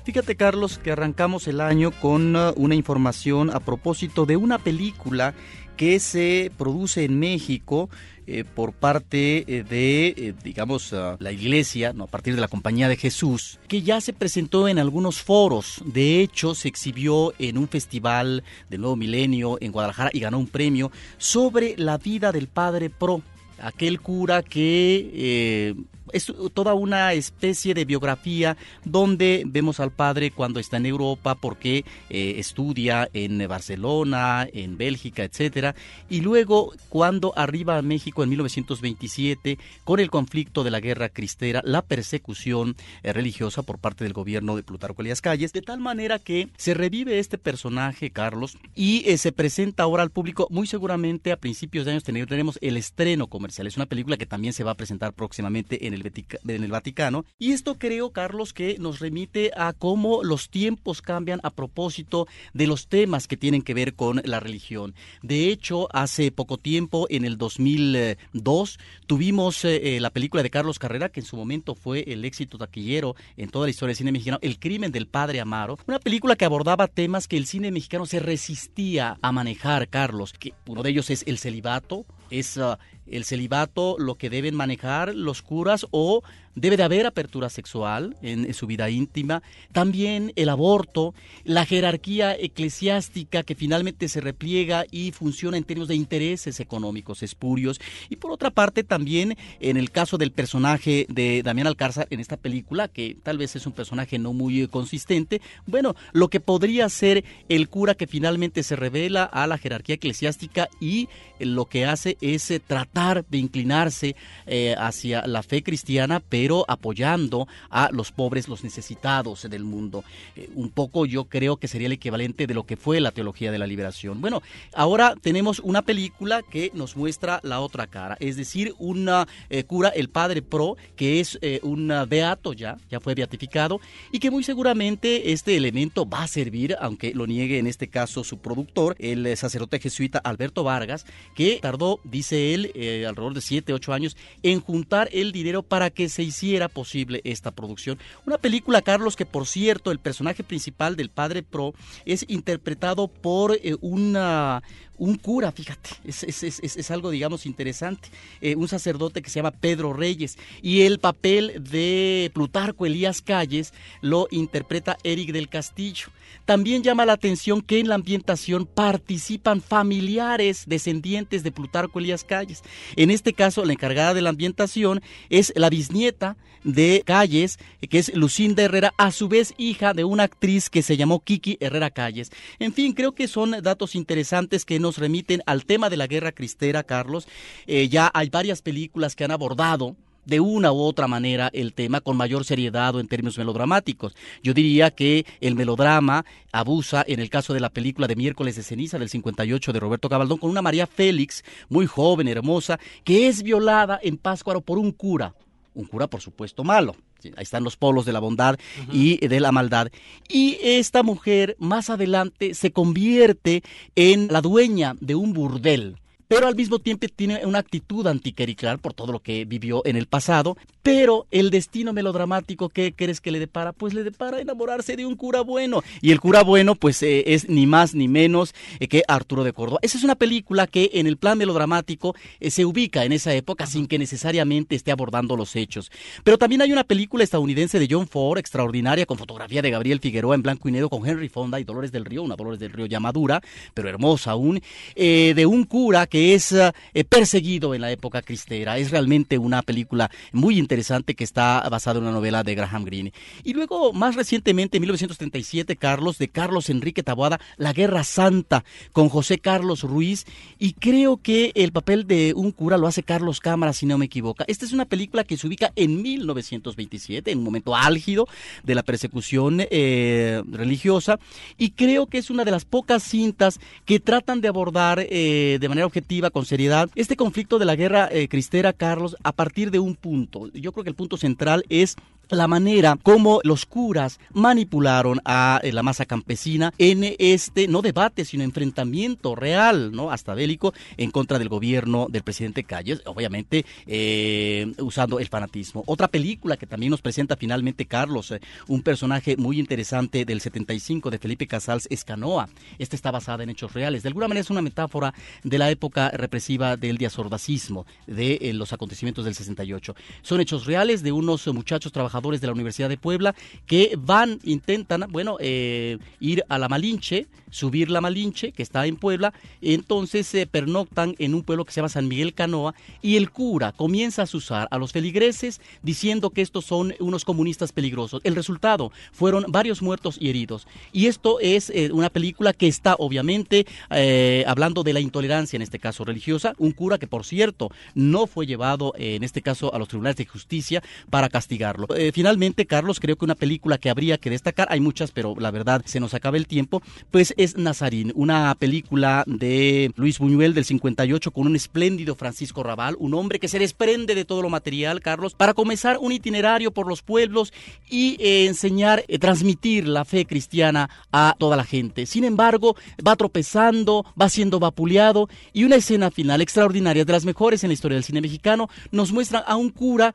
Fíjate 0.04 0.34
Carlos 0.34 0.78
que 0.78 0.90
arrancamos 0.90 1.46
el 1.46 1.60
año 1.60 1.92
con 1.92 2.34
uh, 2.34 2.52
una 2.56 2.74
información 2.74 3.50
a 3.50 3.60
propósito 3.60 4.26
de 4.26 4.36
una 4.36 4.58
película 4.58 5.32
que 5.76 6.00
se 6.00 6.50
produce 6.58 7.04
en 7.04 7.18
México 7.18 7.88
eh, 8.26 8.44
por 8.44 8.72
parte 8.72 9.44
eh, 9.46 9.64
de, 9.64 10.08
eh, 10.08 10.34
digamos, 10.44 10.92
uh, 10.92 11.16
la 11.18 11.32
iglesia, 11.32 11.92
¿no? 11.92 12.04
a 12.04 12.06
partir 12.06 12.34
de 12.34 12.40
la 12.40 12.48
Compañía 12.48 12.88
de 12.88 12.96
Jesús, 12.96 13.58
que 13.68 13.82
ya 13.82 14.00
se 14.00 14.12
presentó 14.12 14.68
en 14.68 14.78
algunos 14.78 15.20
foros. 15.20 15.82
De 15.84 16.20
hecho, 16.20 16.54
se 16.54 16.68
exhibió 16.68 17.32
en 17.38 17.58
un 17.58 17.68
festival 17.68 18.44
del 18.70 18.80
Nuevo 18.80 18.96
Milenio 18.96 19.58
en 19.60 19.72
Guadalajara 19.72 20.10
y 20.12 20.20
ganó 20.20 20.38
un 20.38 20.46
premio 20.46 20.92
sobre 21.18 21.74
la 21.76 21.98
vida 21.98 22.32
del 22.32 22.48
Padre 22.48 22.90
Pro, 22.90 23.22
aquel 23.60 24.00
cura 24.00 24.42
que 24.42 25.74
es 26.12 26.32
toda 26.54 26.74
una 26.74 27.12
especie 27.12 27.74
de 27.74 27.84
biografía 27.84 28.56
donde 28.84 29.42
vemos 29.46 29.80
al 29.80 29.90
padre 29.90 30.30
cuando 30.30 30.60
está 30.60 30.76
en 30.76 30.86
Europa 30.86 31.34
porque 31.34 31.84
eh, 32.10 32.34
estudia 32.38 33.08
en 33.12 33.46
Barcelona, 33.48 34.46
en 34.52 34.76
Bélgica, 34.76 35.24
etcétera, 35.24 35.74
y 36.08 36.20
luego 36.20 36.72
cuando 36.88 37.32
arriba 37.36 37.78
a 37.78 37.82
México 37.82 38.22
en 38.22 38.30
1927 38.30 39.58
con 39.84 40.00
el 40.00 40.10
conflicto 40.10 40.64
de 40.64 40.70
la 40.70 40.80
guerra 40.80 41.08
cristera, 41.08 41.62
la 41.64 41.82
persecución 41.82 42.76
eh, 43.02 43.12
religiosa 43.12 43.62
por 43.62 43.78
parte 43.78 44.04
del 44.04 44.12
gobierno 44.12 44.56
de 44.56 44.62
Plutarco 44.62 45.02
Elías 45.02 45.20
Calles, 45.20 45.52
de 45.52 45.62
tal 45.62 45.80
manera 45.80 46.18
que 46.18 46.48
se 46.56 46.74
revive 46.74 47.18
este 47.18 47.38
personaje 47.38 48.10
Carlos 48.10 48.56
y 48.74 49.08
eh, 49.08 49.18
se 49.18 49.32
presenta 49.32 49.82
ahora 49.82 50.02
al 50.02 50.10
público 50.10 50.46
muy 50.50 50.66
seguramente 50.66 51.32
a 51.32 51.36
principios 51.36 51.84
de 51.84 51.92
años 51.92 52.04
tendremos 52.04 52.58
el 52.60 52.76
estreno 52.76 53.26
comercial. 53.26 53.66
Es 53.66 53.76
una 53.76 53.86
película 53.86 54.16
que 54.16 54.26
también 54.26 54.52
se 54.52 54.64
va 54.64 54.72
a 54.72 54.76
presentar 54.76 55.12
próximamente 55.12 55.86
en 55.86 55.94
el 55.94 56.01
en 56.04 56.64
el 56.64 56.70
Vaticano. 56.70 57.24
Y 57.38 57.52
esto 57.52 57.78
creo, 57.78 58.10
Carlos, 58.10 58.52
que 58.52 58.76
nos 58.78 59.00
remite 59.00 59.50
a 59.56 59.72
cómo 59.72 60.22
los 60.22 60.50
tiempos 60.50 61.02
cambian 61.02 61.40
a 61.42 61.50
propósito 61.50 62.26
de 62.52 62.66
los 62.66 62.88
temas 62.88 63.26
que 63.28 63.36
tienen 63.36 63.62
que 63.62 63.74
ver 63.74 63.94
con 63.94 64.20
la 64.24 64.40
religión. 64.40 64.94
De 65.22 65.48
hecho, 65.48 65.88
hace 65.94 66.30
poco 66.30 66.58
tiempo, 66.58 67.06
en 67.10 67.24
el 67.24 67.38
2002, 67.38 68.78
tuvimos 69.06 69.64
eh, 69.64 69.96
eh, 69.96 70.00
la 70.00 70.10
película 70.10 70.42
de 70.42 70.50
Carlos 70.50 70.78
Carrera, 70.78 71.10
que 71.10 71.20
en 71.20 71.26
su 71.26 71.36
momento 71.36 71.74
fue 71.74 72.04
el 72.06 72.24
éxito 72.24 72.58
taquillero 72.58 73.14
en 73.36 73.50
toda 73.50 73.66
la 73.66 73.70
historia 73.70 73.90
del 73.90 73.96
cine 73.96 74.12
mexicano, 74.12 74.38
El 74.42 74.58
crimen 74.58 74.92
del 74.92 75.06
padre 75.06 75.40
Amaro. 75.40 75.78
Una 75.86 75.98
película 75.98 76.36
que 76.36 76.44
abordaba 76.44 76.88
temas 76.88 77.28
que 77.28 77.36
el 77.36 77.46
cine 77.46 77.70
mexicano 77.70 78.06
se 78.06 78.20
resistía 78.20 79.18
a 79.20 79.32
manejar, 79.32 79.88
Carlos. 79.88 80.32
Que 80.32 80.54
uno 80.66 80.82
de 80.82 80.90
ellos 80.90 81.10
es 81.10 81.24
el 81.26 81.38
celibato, 81.38 82.04
es 82.32 82.58
ah, 82.58 82.78
el 83.06 83.24
celibato 83.24 83.96
lo 83.98 84.16
que 84.16 84.30
deben 84.30 84.54
manejar 84.54 85.14
los 85.14 85.42
curas 85.42 85.86
o 85.90 86.22
debe 86.54 86.76
de 86.76 86.82
haber 86.82 87.06
apertura 87.06 87.48
sexual 87.48 88.16
en, 88.22 88.52
su 88.52 88.66
vida 88.66 88.90
íntima, 88.90 89.42
también 89.72 90.32
el 90.36 90.48
aborto, 90.48 91.14
la 91.44 91.64
jerarquía 91.64 92.34
eclesiástica 92.34 93.42
que 93.42 93.54
finalmente 93.54 94.08
se 94.08 94.20
repliega 94.20 94.84
y 94.90 95.12
funciona 95.12 95.56
en 95.56 95.64
términos 95.64 95.88
de 95.88 95.94
intereses 95.94 96.60
económicos 96.60 97.22
espurios, 97.22 97.80
y 98.10 98.16
por 98.16 98.30
otra 98.30 98.50
parte 98.50 98.84
también 98.84 99.36
en 99.60 99.76
el 99.76 99.90
caso 99.90 100.18
del 100.18 100.32
personaje 100.32 101.06
de 101.08 101.42
Damián 101.42 101.66
Alcázar 101.66 102.06
en 102.10 102.20
esta 102.20 102.36
película, 102.36 102.88
que 102.88 103.16
tal 103.22 103.38
vez 103.38 103.56
es 103.56 103.66
un 103.66 103.72
personaje 103.72 104.18
no 104.18 104.32
muy 104.32 104.66
consistente, 104.68 105.40
bueno, 105.66 105.94
lo 106.12 106.28
que 106.28 106.40
podría 106.40 106.88
ser 106.88 107.24
el 107.48 107.68
cura 107.68 107.94
que 107.94 108.06
finalmente 108.06 108.62
se 108.62 108.76
revela 108.76 109.24
a 109.24 109.46
la 109.46 109.58
jerarquía 109.58 109.94
eclesiástica 109.94 110.68
y 110.80 111.08
lo 111.38 111.64
que 111.66 111.86
hace 111.86 112.16
es 112.20 112.50
eh, 112.50 112.60
tratar 112.60 113.24
de 113.28 113.38
inclinarse 113.38 114.14
eh, 114.46 114.74
hacia 114.78 115.26
la 115.26 115.42
fe 115.42 115.62
cristiana, 115.62 116.22
pero 116.28 116.41
apoyando 116.68 117.46
a 117.70 117.90
los 117.92 118.10
pobres, 118.12 118.48
los 118.48 118.64
necesitados 118.64 119.48
del 119.48 119.64
mundo. 119.64 120.04
Eh, 120.36 120.48
un 120.54 120.70
poco 120.70 121.06
yo 121.06 121.24
creo 121.24 121.56
que 121.56 121.68
sería 121.68 121.86
el 121.86 121.92
equivalente 121.92 122.46
de 122.46 122.54
lo 122.54 122.64
que 122.64 122.76
fue 122.76 123.00
la 123.00 123.12
teología 123.12 123.52
de 123.52 123.58
la 123.58 123.66
liberación. 123.66 124.20
Bueno, 124.20 124.42
ahora 124.74 125.14
tenemos 125.20 125.60
una 125.60 125.82
película 125.82 126.42
que 126.42 126.70
nos 126.74 126.96
muestra 126.96 127.40
la 127.42 127.60
otra 127.60 127.86
cara, 127.86 128.16
es 128.20 128.36
decir, 128.36 128.74
una 128.78 129.26
eh, 129.50 129.64
cura, 129.64 129.88
el 129.90 130.08
padre 130.08 130.42
Pro, 130.42 130.76
que 130.96 131.20
es 131.20 131.38
eh, 131.42 131.60
un 131.62 131.92
beato 132.08 132.52
ya, 132.52 132.76
ya 132.90 133.00
fue 133.00 133.14
beatificado, 133.14 133.80
y 134.10 134.18
que 134.18 134.30
muy 134.30 134.42
seguramente 134.42 135.32
este 135.32 135.56
elemento 135.56 136.08
va 136.08 136.24
a 136.24 136.28
servir, 136.28 136.76
aunque 136.80 137.14
lo 137.14 137.26
niegue 137.26 137.58
en 137.58 137.66
este 137.66 137.88
caso 137.88 138.24
su 138.24 138.38
productor, 138.38 138.96
el 138.98 139.36
sacerdote 139.36 139.78
jesuita 139.78 140.18
Alberto 140.18 140.64
Vargas, 140.64 141.06
que 141.34 141.58
tardó, 141.62 142.00
dice 142.04 142.54
él, 142.54 142.72
alrededor 143.06 143.34
de 143.34 143.40
7, 143.40 143.72
8 143.72 143.92
años 143.92 144.16
en 144.42 144.60
juntar 144.60 145.08
el 145.12 145.32
dinero 145.32 145.62
para 145.62 145.90
que 145.90 146.08
se 146.08 146.22
hiciera 146.32 146.68
posible 146.68 147.20
esta 147.24 147.50
producción. 147.50 147.98
Una 148.26 148.38
película, 148.38 148.82
Carlos, 148.82 149.16
que 149.16 149.26
por 149.26 149.46
cierto, 149.46 149.90
el 149.90 149.98
personaje 149.98 150.42
principal 150.42 150.96
del 150.96 151.10
padre 151.10 151.42
Pro 151.42 151.74
es 152.04 152.24
interpretado 152.28 153.08
por 153.08 153.54
eh, 153.54 153.76
una, 153.80 154.62
un 154.98 155.16
cura, 155.16 155.50
fíjate, 155.52 155.90
es, 156.04 156.90
algo, 156.90 157.10
digamos, 157.10 157.46
interesante, 157.46 158.08
eh, 158.40 158.54
un 158.54 158.68
sacerdote 158.68 159.22
que 159.22 159.30
se 159.30 159.36
llama 159.36 159.50
Pedro 159.50 159.92
Reyes, 159.92 160.38
y 160.62 160.82
el 160.82 160.98
papel 160.98 161.62
de 161.70 162.30
Plutarco 162.34 162.86
Elías 162.86 163.22
Calles 163.22 163.72
lo 164.00 164.28
interpreta 164.30 164.98
Eric 165.02 165.32
del 165.32 165.48
Castillo. 165.48 166.06
También 166.44 166.82
llama 166.82 167.06
la 167.06 167.14
atención 167.14 167.62
que 167.62 167.78
en 167.78 167.88
la 167.88 167.94
ambientación 167.94 168.66
participan 168.66 169.60
familiares 169.60 170.64
descendientes 170.66 171.42
de 171.42 171.52
Plutarco 171.52 171.98
Elías 171.98 172.24
Calles. 172.24 172.62
En 172.96 173.10
este 173.10 173.32
caso, 173.32 173.64
la 173.64 173.72
encargada 173.72 174.14
de 174.14 174.22
la 174.22 174.30
ambientación 174.30 175.02
es 175.30 175.52
la 175.56 175.70
bisnieta 175.70 176.36
de 176.64 177.02
Calles, 177.04 177.58
que 177.88 177.98
es 177.98 178.14
Lucinda 178.14 178.62
Herrera, 178.62 178.94
a 178.96 179.10
su 179.10 179.28
vez 179.28 179.54
hija 179.58 179.94
de 179.94 180.04
una 180.04 180.24
actriz 180.24 180.70
que 180.70 180.82
se 180.82 180.96
llamó 180.96 181.20
Kiki 181.20 181.56
Herrera 181.60 181.90
Calles. 181.90 182.30
En 182.58 182.72
fin, 182.72 182.92
creo 182.92 183.12
que 183.12 183.28
son 183.28 183.62
datos 183.62 183.94
interesantes 183.94 184.64
que 184.64 184.78
nos 184.78 184.91
remiten 184.98 185.42
al 185.46 185.64
tema 185.64 185.90
de 185.90 185.96
la 185.96 186.06
guerra 186.06 186.32
cristera, 186.32 186.82
Carlos. 186.82 187.26
Eh, 187.66 187.88
ya 187.88 188.10
hay 188.14 188.30
varias 188.30 188.62
películas 188.62 189.16
que 189.16 189.24
han 189.24 189.30
abordado 189.30 189.96
de 190.24 190.40
una 190.40 190.72
u 190.72 190.80
otra 190.80 191.08
manera 191.08 191.50
el 191.52 191.72
tema 191.74 192.00
con 192.00 192.16
mayor 192.16 192.44
seriedad 192.44 192.94
o 192.94 193.00
en 193.00 193.08
términos 193.08 193.38
melodramáticos. 193.38 194.14
Yo 194.42 194.54
diría 194.54 194.90
que 194.90 195.26
el 195.40 195.54
melodrama 195.54 196.24
abusa 196.52 197.04
en 197.06 197.20
el 197.20 197.30
caso 197.30 197.54
de 197.54 197.60
la 197.60 197.70
película 197.70 198.06
de 198.06 198.16
Miércoles 198.16 198.56
de 198.56 198.62
Ceniza 198.62 198.98
del 198.98 199.08
58 199.08 199.72
de 199.72 199.80
Roberto 199.80 200.08
Cabaldón 200.08 200.38
con 200.38 200.50
una 200.50 200.62
María 200.62 200.86
Félix 200.86 201.44
muy 201.68 201.86
joven, 201.86 202.28
hermosa, 202.28 202.78
que 203.04 203.28
es 203.28 203.42
violada 203.42 203.98
en 204.02 204.16
Páscuaro 204.16 204.60
por 204.60 204.78
un 204.78 204.92
cura, 204.92 205.34
un 205.74 205.86
cura 205.86 206.06
por 206.06 206.20
supuesto 206.20 206.64
malo. 206.64 206.94
Ahí 207.36 207.42
están 207.42 207.64
los 207.64 207.76
polos 207.76 208.04
de 208.04 208.12
la 208.12 208.20
bondad 208.20 208.58
y 208.92 209.26
de 209.26 209.40
la 209.40 209.52
maldad. 209.52 209.88
Y 210.28 210.58
esta 210.62 211.02
mujer 211.02 211.56
más 211.58 211.90
adelante 211.90 212.54
se 212.54 212.72
convierte 212.72 213.62
en 213.94 214.28
la 214.30 214.40
dueña 214.40 214.96
de 215.00 215.14
un 215.14 215.32
burdel 215.32 215.96
pero 216.34 216.46
al 216.46 216.56
mismo 216.56 216.78
tiempo 216.78 217.06
tiene 217.14 217.44
una 217.44 217.58
actitud 217.58 218.06
anticlerical 218.06 218.78
por 218.78 218.94
todo 218.94 219.12
lo 219.12 219.18
que 219.20 219.44
vivió 219.44 219.82
en 219.84 219.96
el 219.96 220.06
pasado, 220.06 220.56
pero 220.82 221.26
el 221.30 221.50
destino 221.50 221.92
melodramático 221.92 222.70
que 222.70 222.94
crees 222.94 223.20
que 223.20 223.30
le 223.30 223.38
depara, 223.38 223.72
pues 223.74 223.92
le 223.92 224.02
depara 224.02 224.40
enamorarse 224.40 224.96
de 224.96 225.04
un 225.04 225.14
cura 225.14 225.42
bueno, 225.42 225.82
y 226.00 226.10
el 226.10 226.20
cura 226.20 226.42
bueno 226.42 226.74
pues 226.74 227.02
eh, 227.02 227.34
es 227.34 227.50
ni 227.50 227.66
más 227.66 227.94
ni 227.94 228.08
menos 228.08 228.54
eh, 228.80 228.88
que 228.88 229.02
Arturo 229.08 229.44
de 229.44 229.52
Córdoba. 229.52 229.80
Esa 229.82 229.98
es 229.98 230.04
una 230.04 230.14
película 230.14 230.66
que 230.66 230.90
en 230.94 231.06
el 231.06 231.18
plan 231.18 231.36
melodramático 231.36 232.16
eh, 232.40 232.50
se 232.50 232.64
ubica 232.64 233.04
en 233.04 233.12
esa 233.12 233.34
época 233.34 233.66
sin 233.66 233.86
que 233.86 233.98
necesariamente 233.98 234.74
esté 234.74 234.90
abordando 234.90 235.36
los 235.36 235.54
hechos. 235.54 235.92
Pero 236.24 236.38
también 236.38 236.62
hay 236.62 236.72
una 236.72 236.84
película 236.84 237.24
estadounidense 237.24 237.78
de 237.78 237.88
John 237.90 238.08
Ford, 238.08 238.38
extraordinaria, 238.38 239.04
con 239.04 239.18
fotografía 239.18 239.60
de 239.60 239.70
Gabriel 239.70 240.00
Figueroa 240.00 240.34
en 240.34 240.42
blanco 240.42 240.66
y 240.70 240.72
negro, 240.72 240.88
con 240.88 241.06
Henry 241.06 241.28
Fonda 241.28 241.60
y 241.60 241.64
Dolores 241.64 241.92
del 241.92 242.06
Río, 242.06 242.22
una 242.22 242.36
Dolores 242.36 242.58
del 242.58 242.72
Río 242.72 242.86
ya 242.86 243.00
madura, 243.00 243.42
pero 243.74 243.90
hermosa 243.90 244.30
aún, 244.30 244.62
de 244.96 245.46
un 245.46 245.64
cura 245.64 246.06
que 246.06 246.21
es 246.22 246.52
eh, 246.52 246.72
perseguido 247.08 247.74
en 247.74 247.80
la 247.80 247.90
época 247.90 248.22
cristera. 248.22 248.78
Es 248.78 248.90
realmente 248.90 249.38
una 249.38 249.62
película 249.62 250.10
muy 250.32 250.58
interesante 250.58 251.14
que 251.14 251.24
está 251.24 251.68
basada 251.68 251.98
en 251.98 252.04
una 252.04 252.12
novela 252.12 252.42
de 252.42 252.54
Graham 252.54 252.84
Greene. 252.84 253.12
Y 253.44 253.54
luego, 253.54 253.92
más 253.92 254.14
recientemente, 254.14 254.76
en 254.76 254.82
1937, 254.82 255.76
Carlos, 255.76 256.18
de 256.18 256.28
Carlos 256.28 256.70
Enrique 256.70 257.02
Taboada, 257.02 257.40
La 257.56 257.72
Guerra 257.72 258.04
Santa, 258.04 258.64
con 258.92 259.08
José 259.08 259.38
Carlos 259.38 259.82
Ruiz. 259.82 260.24
Y 260.58 260.74
creo 260.74 261.16
que 261.16 261.52
el 261.54 261.72
papel 261.72 262.06
de 262.06 262.32
un 262.34 262.52
cura 262.52 262.78
lo 262.78 262.86
hace 262.86 263.02
Carlos 263.02 263.40
Cámara, 263.40 263.72
si 263.72 263.86
no 263.86 263.98
me 263.98 264.06
equivoco. 264.06 264.44
Esta 264.46 264.64
es 264.64 264.72
una 264.72 264.84
película 264.84 265.24
que 265.24 265.36
se 265.36 265.46
ubica 265.46 265.72
en 265.76 266.02
1927, 266.02 267.30
en 267.30 267.38
un 267.38 267.44
momento 267.44 267.74
álgido 267.74 268.28
de 268.62 268.74
la 268.74 268.82
persecución 268.82 269.58
eh, 269.70 270.42
religiosa. 270.50 271.18
Y 271.58 271.70
creo 271.70 272.06
que 272.06 272.18
es 272.18 272.30
una 272.30 272.44
de 272.44 272.50
las 272.50 272.64
pocas 272.64 273.02
cintas 273.02 273.58
que 273.84 274.00
tratan 274.00 274.40
de 274.40 274.48
abordar 274.48 275.06
eh, 275.08 275.58
de 275.60 275.68
manera 275.68 275.86
objetiva, 275.86 276.02
con 276.30 276.44
seriedad 276.44 276.90
este 276.94 277.16
conflicto 277.16 277.58
de 277.58 277.64
la 277.64 277.74
guerra 277.74 278.08
eh, 278.10 278.28
cristera, 278.28 278.72
Carlos, 278.72 279.16
a 279.22 279.32
partir 279.32 279.70
de 279.70 279.78
un 279.78 279.94
punto. 279.94 280.48
Yo 280.52 280.72
creo 280.72 280.84
que 280.84 280.90
el 280.90 280.96
punto 280.96 281.16
central 281.16 281.64
es 281.68 281.96
la 282.30 282.48
manera 282.48 282.96
como 283.02 283.40
los 283.44 283.66
curas 283.66 284.18
manipularon 284.32 285.20
a 285.24 285.60
eh, 285.62 285.72
la 285.72 285.82
masa 285.82 286.06
campesina 286.06 286.72
en 286.78 287.14
este 287.18 287.68
no 287.68 287.82
debate 287.82 288.24
sino 288.24 288.44
enfrentamiento 288.44 289.34
real 289.34 289.92
no 289.92 290.10
hasta 290.10 290.34
bélico 290.34 290.72
en 290.96 291.10
contra 291.10 291.38
del 291.38 291.48
gobierno 291.48 292.06
del 292.08 292.22
presidente 292.22 292.64
Calles 292.64 293.02
obviamente 293.06 293.66
eh, 293.86 294.72
usando 294.78 295.18
el 295.18 295.28
fanatismo. 295.28 295.82
Otra 295.86 296.08
película 296.08 296.56
que 296.56 296.66
también 296.66 296.90
nos 296.90 297.02
presenta 297.02 297.36
finalmente 297.36 297.86
Carlos 297.86 298.30
eh, 298.30 298.40
un 298.68 298.82
personaje 298.82 299.36
muy 299.36 299.58
interesante 299.58 300.24
del 300.24 300.40
75 300.40 301.10
de 301.10 301.18
Felipe 301.18 301.46
Casals 301.46 301.86
Escanoa. 301.90 302.48
Esta 302.78 302.96
está 302.96 303.10
basada 303.10 303.42
en 303.42 303.50
hechos 303.50 303.72
reales. 303.72 304.02
De 304.02 304.08
alguna 304.08 304.28
manera 304.28 304.42
es 304.42 304.50
una 304.50 304.62
metáfora 304.62 305.12
de 305.42 305.58
la 305.58 305.70
época 305.70 306.10
represiva 306.10 306.76
del 306.76 306.98
diasordacismo 306.98 307.86
de 308.06 308.52
los 308.54 308.72
acontecimientos 308.72 309.24
del 309.24 309.34
68 309.34 309.94
son 310.22 310.40
hechos 310.40 310.66
reales 310.66 311.02
de 311.02 311.12
unos 311.12 311.46
muchachos 311.48 311.92
trabajadores 311.92 312.11
de 312.12 312.46
la 312.46 312.52
Universidad 312.52 312.88
de 312.88 312.98
Puebla 312.98 313.34
que 313.66 313.94
van, 313.98 314.38
intentan, 314.44 315.06
bueno, 315.10 315.38
eh, 315.40 315.98
ir 316.20 316.44
a 316.48 316.58
la 316.58 316.68
Malinche, 316.68 317.26
subir 317.50 317.90
la 317.90 318.00
Malinche, 318.00 318.52
que 318.52 318.62
está 318.62 318.86
en 318.86 318.96
Puebla, 318.96 319.32
entonces 319.60 320.26
se 320.26 320.46
pernoctan 320.46 321.14
en 321.18 321.34
un 321.34 321.42
pueblo 321.42 321.64
que 321.64 321.72
se 321.72 321.80
llama 321.80 321.88
San 321.88 322.08
Miguel 322.08 322.34
Canoa 322.34 322.74
y 323.00 323.16
el 323.16 323.30
cura 323.30 323.72
comienza 323.72 324.22
a 324.22 324.26
usar 324.32 324.68
a 324.70 324.78
los 324.78 324.92
feligreses 324.92 325.60
diciendo 325.82 326.30
que 326.30 326.42
estos 326.42 326.64
son 326.64 326.94
unos 327.00 327.24
comunistas 327.24 327.72
peligrosos. 327.72 328.20
El 328.24 328.34
resultado 328.34 328.92
fueron 329.12 329.44
varios 329.48 329.82
muertos 329.82 330.16
y 330.18 330.30
heridos. 330.30 330.66
Y 330.92 331.06
esto 331.06 331.40
es 331.40 331.70
eh, 331.70 331.90
una 331.92 332.10
película 332.10 332.52
que 332.52 332.68
está 332.68 332.94
obviamente 332.98 333.66
eh, 333.90 334.44
hablando 334.46 334.82
de 334.82 334.92
la 334.92 335.00
intolerancia, 335.00 335.56
en 335.56 335.62
este 335.62 335.78
caso 335.78 336.04
religiosa, 336.04 336.54
un 336.58 336.72
cura 336.72 336.98
que 336.98 337.06
por 337.06 337.24
cierto 337.24 337.70
no 337.94 338.26
fue 338.26 338.46
llevado 338.46 338.94
en 338.96 339.22
este 339.22 339.42
caso 339.42 339.74
a 339.74 339.78
los 339.78 339.88
tribunales 339.88 340.16
de 340.16 340.26
justicia 340.26 340.82
para 341.10 341.28
castigarlo 341.28 341.86
finalmente, 342.12 342.66
Carlos, 342.66 343.00
creo 343.00 343.16
que 343.16 343.24
una 343.24 343.34
película 343.34 343.78
que 343.78 343.90
habría 343.90 344.18
que 344.18 344.30
destacar, 344.30 344.68
hay 344.70 344.80
muchas, 344.80 345.10
pero 345.10 345.34
la 345.38 345.50
verdad 345.50 345.82
se 345.84 346.00
nos 346.00 346.14
acaba 346.14 346.36
el 346.36 346.46
tiempo, 346.46 346.82
pues 347.10 347.34
es 347.36 347.56
Nazarín, 347.56 348.12
una 348.14 348.54
película 348.58 349.24
de 349.26 349.92
Luis 349.96 350.18
Buñuel 350.18 350.54
del 350.54 350.64
58 350.64 351.30
con 351.30 351.46
un 351.46 351.56
espléndido 351.56 352.14
Francisco 352.14 352.62
Raval, 352.62 352.96
un 352.98 353.14
hombre 353.14 353.38
que 353.38 353.48
se 353.48 353.58
desprende 353.58 354.14
de 354.14 354.24
todo 354.24 354.42
lo 354.42 354.48
material, 354.48 355.00
Carlos, 355.00 355.34
para 355.34 355.54
comenzar 355.54 355.98
un 356.00 356.12
itinerario 356.12 356.72
por 356.72 356.88
los 356.88 357.02
pueblos 357.02 357.52
y 357.88 358.16
eh, 358.20 358.46
enseñar, 358.46 359.04
eh, 359.08 359.18
transmitir 359.18 359.86
la 359.86 360.04
fe 360.04 360.24
cristiana 360.24 360.90
a 361.12 361.36
toda 361.38 361.56
la 361.56 361.64
gente. 361.64 362.06
Sin 362.06 362.24
embargo, 362.24 362.76
va 363.06 363.16
tropezando, 363.16 364.04
va 364.20 364.28
siendo 364.28 364.58
vapuleado 364.58 365.28
y 365.52 365.64
una 365.64 365.76
escena 365.76 366.10
final 366.10 366.40
extraordinaria, 366.40 367.04
de 367.04 367.12
las 367.12 367.24
mejores 367.24 367.64
en 367.64 367.68
la 367.70 367.74
historia 367.74 367.96
del 367.96 368.04
cine 368.04 368.20
mexicano, 368.20 368.68
nos 368.90 369.12
muestra 369.12 369.40
a 369.40 369.56
un 369.56 369.70
cura 369.70 370.14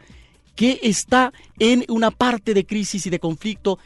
que 0.57 0.79
está 0.81 1.31
en 1.59 1.85
una 1.87 2.11
parte 2.11 2.53
de 2.53 2.65
crisis 2.65 3.05
y 3.05 3.09
de 3.09 3.19
conflicto. 3.19 3.79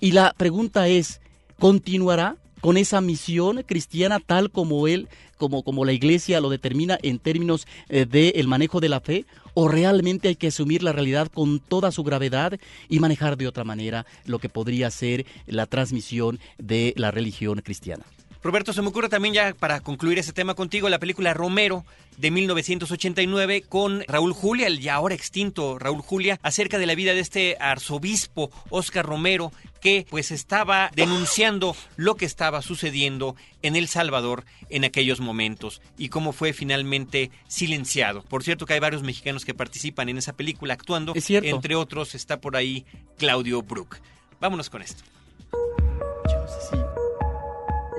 Y 0.00 0.12
la 0.12 0.34
pregunta 0.36 0.88
es, 0.88 1.20
¿continuará 1.60 2.36
con 2.60 2.78
esa 2.78 3.00
misión 3.00 3.62
cristiana 3.64 4.18
tal 4.18 4.50
como 4.50 4.88
él, 4.88 5.08
como, 5.36 5.62
como 5.62 5.84
la 5.84 5.92
iglesia 5.92 6.40
lo 6.40 6.48
determina 6.48 6.98
en 7.02 7.18
términos 7.18 7.68
eh, 7.90 8.06
del 8.06 8.48
manejo 8.48 8.80
de 8.80 8.88
la 8.88 9.00
fe? 9.00 9.26
¿O 9.52 9.68
realmente 9.68 10.28
hay 10.28 10.36
que 10.36 10.48
asumir 10.48 10.82
la 10.82 10.92
realidad 10.92 11.28
con 11.28 11.60
toda 11.60 11.92
su 11.92 12.02
gravedad 12.02 12.58
y 12.88 12.98
manejar 12.98 13.36
de 13.36 13.46
otra 13.46 13.64
manera 13.64 14.06
lo 14.24 14.38
que 14.38 14.48
podría 14.48 14.90
ser 14.90 15.26
la 15.46 15.66
transmisión 15.66 16.40
de 16.58 16.94
la 16.96 17.10
religión 17.10 17.60
cristiana? 17.60 18.06
Roberto, 18.46 18.72
se 18.72 18.80
me 18.80 18.88
ocurre 18.88 19.08
también 19.08 19.34
ya 19.34 19.54
para 19.54 19.80
concluir 19.80 20.20
ese 20.20 20.32
tema 20.32 20.54
contigo 20.54 20.88
la 20.88 21.00
película 21.00 21.34
Romero 21.34 21.84
de 22.16 22.30
1989 22.30 23.64
con 23.68 24.04
Raúl 24.06 24.32
Julia, 24.32 24.68
el 24.68 24.78
ya 24.78 24.94
ahora 24.94 25.16
extinto 25.16 25.80
Raúl 25.80 26.00
Julia, 26.00 26.38
acerca 26.42 26.78
de 26.78 26.86
la 26.86 26.94
vida 26.94 27.12
de 27.12 27.20
este 27.20 27.56
arzobispo 27.58 28.52
Oscar 28.70 29.04
Romero 29.04 29.52
que 29.80 30.06
pues 30.08 30.30
estaba 30.30 30.90
denunciando 30.94 31.74
lo 31.96 32.14
que 32.14 32.24
estaba 32.24 32.62
sucediendo 32.62 33.34
en 33.62 33.74
El 33.74 33.88
Salvador 33.88 34.44
en 34.70 34.84
aquellos 34.84 35.18
momentos 35.18 35.82
y 35.98 36.08
cómo 36.08 36.32
fue 36.32 36.52
finalmente 36.52 37.32
silenciado. 37.48 38.22
Por 38.22 38.44
cierto 38.44 38.64
que 38.64 38.74
hay 38.74 38.80
varios 38.80 39.02
mexicanos 39.02 39.44
que 39.44 39.54
participan 39.54 40.08
en 40.08 40.18
esa 40.18 40.34
película 40.34 40.74
actuando, 40.74 41.14
entre 41.16 41.74
otros 41.74 42.14
está 42.14 42.40
por 42.40 42.56
ahí 42.56 42.86
Claudio 43.18 43.62
Brook. 43.62 43.96
Vámonos 44.40 44.70
con 44.70 44.82
esto 44.82 45.02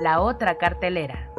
la 0.00 0.20
otra 0.20 0.58
cartelera. 0.58 1.30